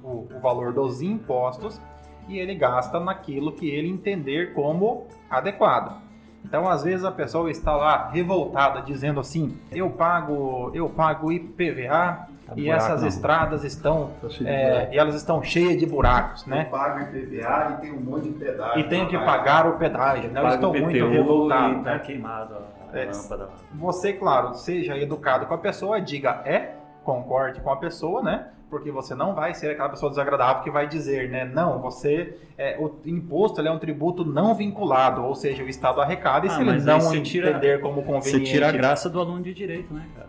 [0.03, 1.81] o, o valor dos impostos
[2.29, 5.97] e ele gasta naquilo que ele entender como adequado.
[6.45, 12.27] Então, às vezes a pessoa está lá revoltada dizendo assim: "Eu pago, eu pago IPVA
[12.49, 16.47] Tá e buraco essas na estradas estão Tá é, e elas estão cheias de buracos,
[16.47, 16.65] Eu né?
[16.65, 18.81] pago IPVA e tem um monte de pedágio.
[18.81, 20.41] E tenho que pagar o pedágio, né?
[20.41, 21.99] Eu estou o muito PTU revoltado, e tá né?
[21.99, 23.51] queimado a É, lâmpada.
[23.75, 26.78] Você, claro, seja educado com a pessoa, diga é,
[27.13, 28.49] concorde com a pessoa, né?
[28.69, 31.47] Porque você não vai ser aquela pessoa desagradável que vai dizer, né?
[31.47, 32.37] Não, você.
[32.59, 36.51] É, o imposto ele é um tributo não vinculado, ou seja, o Estado arrecada e
[36.51, 38.51] Ah, se ele não você tira- entender como Você conveniente.
[38.51, 40.29] tira a graça do aluno de direito, né, cara?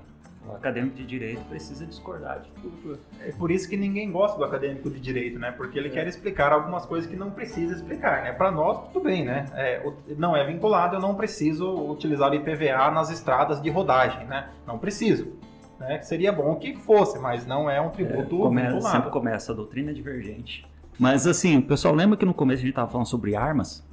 [0.50, 2.98] O acadêmico de direito precisa discordar de tudo.
[3.24, 5.52] É por isso que ninguém gosta do acadêmico de direito, né?
[5.52, 8.32] Porque ele quer explicar algumas coisas que não precisa explicar, né?
[8.32, 9.46] Para nós, tudo bem, né?
[9.54, 9.84] É,
[10.18, 14.48] não é vinculado, eu não preciso utilizar o IPVA nas estradas de rodagem, né?
[14.66, 15.38] Não preciso.
[15.80, 16.02] Né?
[16.02, 18.88] Seria bom que fosse, mas não é um tributo Come- vinculado.
[18.96, 20.68] sempre começa a doutrina divergente.
[20.98, 23.88] Mas assim, pessoal, lembra que no começo a gente estava falando sobre armas?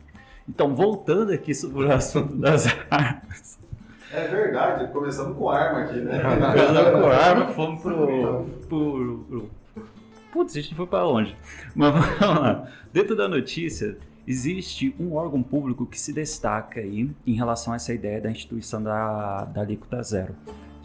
[0.48, 3.58] Então, voltando aqui sobre o assunto das armas.
[4.12, 6.20] É verdade, começamos com arma aqui, né?
[6.20, 9.50] Começando com arma, fomos pro, pro, pro...
[10.32, 11.36] Putz, a gente foi para onde?
[11.74, 12.68] Mas vamos lá.
[12.92, 17.92] Dentro da notícia, existe um órgão público que se destaca aí em relação a essa
[17.92, 20.34] ideia da instituição da, da alíquota zero,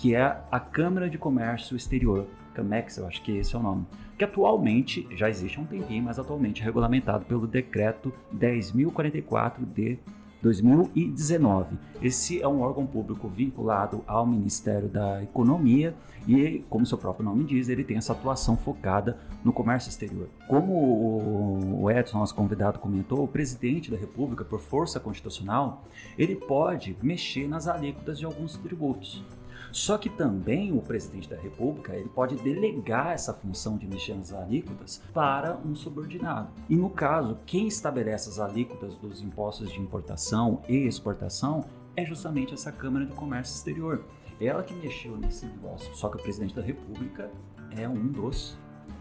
[0.02, 2.26] que é a Câmara de Comércio Exterior,
[2.56, 3.86] CAMEX, eu acho que esse é o nome,
[4.18, 10.00] que atualmente, já existe há um tempinho, mas atualmente é regulamentado pelo decreto 10.044 de
[10.42, 11.78] 2019.
[12.02, 15.94] Esse é um órgão público vinculado ao Ministério da Economia
[16.28, 20.30] e, como seu próprio nome diz, ele tem essa atuação focada no comércio exterior.
[20.48, 25.84] Como o Edson, nosso convidado, comentou, o presidente da República, por força constitucional,
[26.18, 29.24] ele pode mexer nas alíquotas de alguns tributos.
[29.72, 34.34] Só que também o presidente da República ele pode delegar essa função de mexer nas
[34.34, 36.50] alíquotas para um subordinado.
[36.70, 41.66] E no caso, quem estabelece as alíquotas dos impostos de importação e exportação
[41.96, 44.04] é justamente essa Câmara de Comércio Exterior.
[44.40, 45.94] Ela que mexeu nesse negócio.
[45.96, 47.30] Só que o presidente da República
[47.78, 48.58] é um dos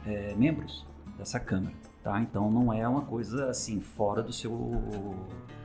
[0.06, 1.74] é, membros dessa Câmara.
[2.02, 2.20] Tá?
[2.20, 4.52] Então não é uma coisa assim fora do seu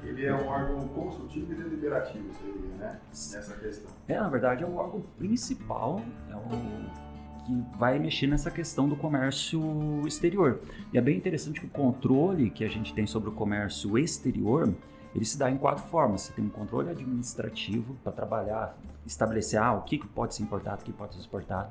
[0.05, 2.99] Ele é um órgão consultivo e deliberativo, seria, né?
[3.09, 3.91] Nessa questão.
[4.07, 7.05] É, na verdade, é o órgão principal, é o
[7.45, 9.61] que vai mexer nessa questão do comércio
[10.07, 10.59] exterior.
[10.91, 14.73] E é bem interessante que o controle que a gente tem sobre o comércio exterior,
[15.13, 16.21] ele se dá em quatro formas.
[16.21, 20.81] Você tem um controle administrativo para trabalhar, estabelecer ah, o que que pode ser importado,
[20.81, 21.69] o que pode ser exportado.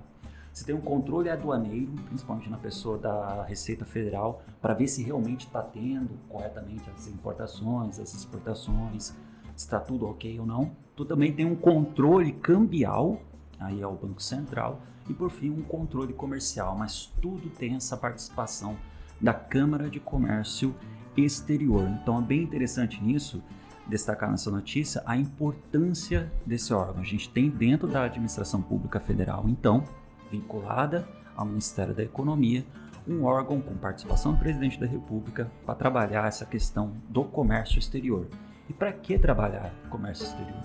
[0.54, 5.46] Você tem um controle aduaneiro, principalmente na pessoa da Receita Federal, para ver se realmente
[5.46, 9.16] está tendo corretamente as importações, as exportações, se
[9.56, 10.70] está tudo ok ou não.
[10.94, 13.20] Tu também tem um controle cambial,
[13.58, 14.80] aí é o Banco Central,
[15.10, 18.76] e por fim um controle comercial, mas tudo tem essa participação
[19.20, 20.72] da Câmara de Comércio
[21.16, 21.88] Exterior.
[22.00, 23.42] Então é bem interessante nisso
[23.88, 27.02] destacar nessa notícia a importância desse órgão.
[27.02, 29.82] A gente tem dentro da administração pública federal, então,
[30.30, 31.06] vinculada
[31.36, 32.64] ao Ministério da Economia,
[33.06, 38.26] um órgão com participação do presidente da República para trabalhar essa questão do comércio exterior.
[38.68, 40.62] E para que trabalhar comércio exterior?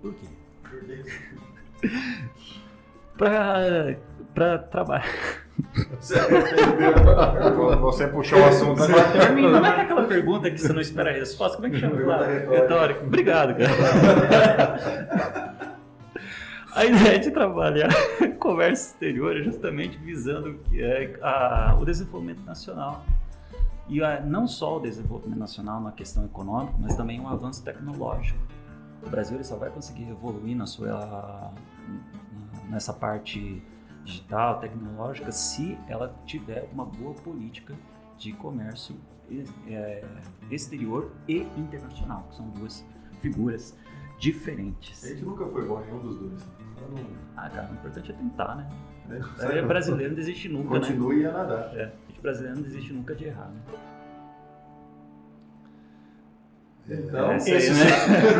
[0.00, 0.26] Por quê?
[3.16, 3.98] Para
[4.34, 5.04] para trabalhar.
[7.80, 9.74] Você puxou o assunto, agora termina, Como é né?
[9.74, 11.56] que é aquela pergunta que você não espera a resposta?
[11.56, 12.26] Como é que chama?
[12.50, 13.04] Retórica.
[13.04, 15.42] Obrigado, cara.
[16.74, 17.90] A ideia de trabalhar
[18.38, 23.04] comércio exterior é justamente visando é a- o desenvolvimento nacional.
[23.88, 28.38] E a- não só o desenvolvimento nacional na questão econômica, mas também um avanço tecnológico.
[29.04, 31.50] O Brasil só vai conseguir evoluir na sua,
[32.70, 33.62] nessa parte
[34.04, 37.74] digital, tecnológica, se ela tiver uma boa política
[38.16, 38.94] de comércio
[39.68, 40.04] é,
[40.50, 42.84] exterior e internacional, que são duas
[43.20, 43.76] figuras
[44.18, 45.04] diferentes.
[45.04, 46.42] A gente nunca foi bom em nenhum dos dois.
[47.36, 48.66] Ah, cara, o importante é tentar, né?
[49.10, 50.80] É, É, brasileiro não desiste nunca, né?
[50.80, 51.70] Continue a nadar.
[51.76, 53.60] É, a gente brasileiro não desiste nunca de errar, né?
[56.88, 57.86] Então, É, Esse, Esse, né?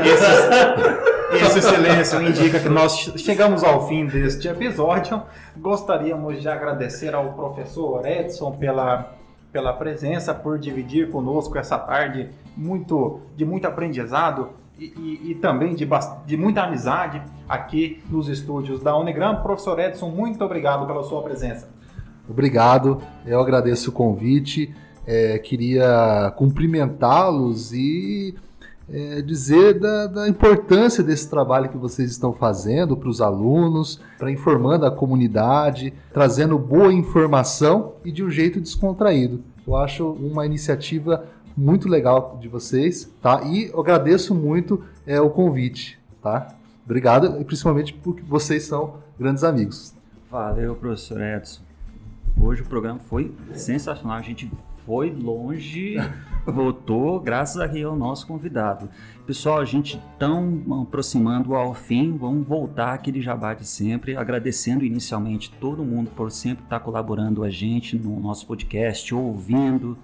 [0.05, 5.23] esse- esse silêncio indica que nós chegamos ao fim deste episódio.
[5.57, 9.15] Gostaríamos de agradecer ao professor Edson pela,
[9.53, 15.75] pela presença, por dividir conosco essa tarde muito, de muito aprendizado e, e- e também
[15.75, 15.89] de,
[16.27, 19.37] de muita amizade aqui nos estúdios da Unigram.
[19.43, 21.69] Professor Edson, muito obrigado pela sua presença.
[22.29, 24.75] Obrigado, eu agradeço o convite.
[25.07, 28.35] É, queria cumprimentá-los e
[28.91, 34.31] é, dizer da, da importância desse trabalho que vocês estão fazendo para os alunos, para
[34.31, 39.43] informando a comunidade, trazendo boa informação e de um jeito descontraído.
[39.67, 41.25] Eu acho uma iniciativa
[41.57, 43.43] muito legal de vocês, tá?
[43.45, 46.55] E eu agradeço muito é, o convite, tá?
[46.85, 49.95] Obrigado, e principalmente porque vocês são grandes amigos.
[50.31, 51.63] Valeu, professor Edson.
[52.41, 54.17] Hoje o programa foi sensacional.
[54.17, 54.51] A gente
[54.85, 55.97] foi longe,
[56.45, 58.89] voltou, graças aqui ao nosso convidado.
[59.27, 62.17] Pessoal, a gente estão aproximando ao fim.
[62.17, 67.51] Vamos voltar aquele jabá de sempre, agradecendo inicialmente todo mundo por sempre estar colaborando a
[67.51, 69.97] gente no nosso podcast, ouvindo,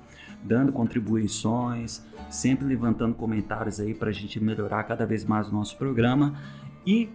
[0.42, 5.76] dando contribuições, sempre levantando comentários aí para a gente melhorar cada vez mais o nosso
[5.76, 6.34] programa.
[6.86, 7.08] E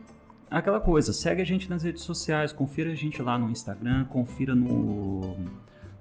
[0.49, 4.53] aquela coisa, segue a gente nas redes sociais, confira a gente lá no Instagram, confira
[4.53, 5.36] no,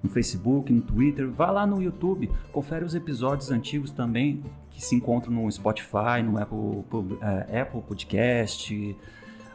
[0.03, 4.95] no Facebook, no Twitter, vá lá no YouTube, confere os episódios antigos também que se
[4.95, 8.97] encontram no Spotify, no Apple, eh, Apple Podcast,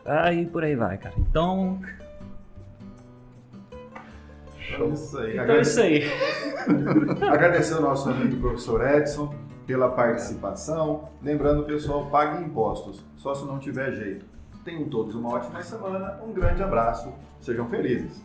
[0.05, 1.15] aí por aí vai, cara.
[1.17, 1.81] Então,
[4.69, 5.33] É isso aí.
[5.37, 6.03] então é isso aí.
[7.29, 9.33] Agradecer ao nosso amigo professor Edson
[9.65, 11.09] pela participação.
[11.21, 14.25] Lembrando, pessoal, pague impostos, só se não tiver jeito.
[14.63, 18.21] Tenham todos uma ótima semana, um grande abraço, sejam felizes.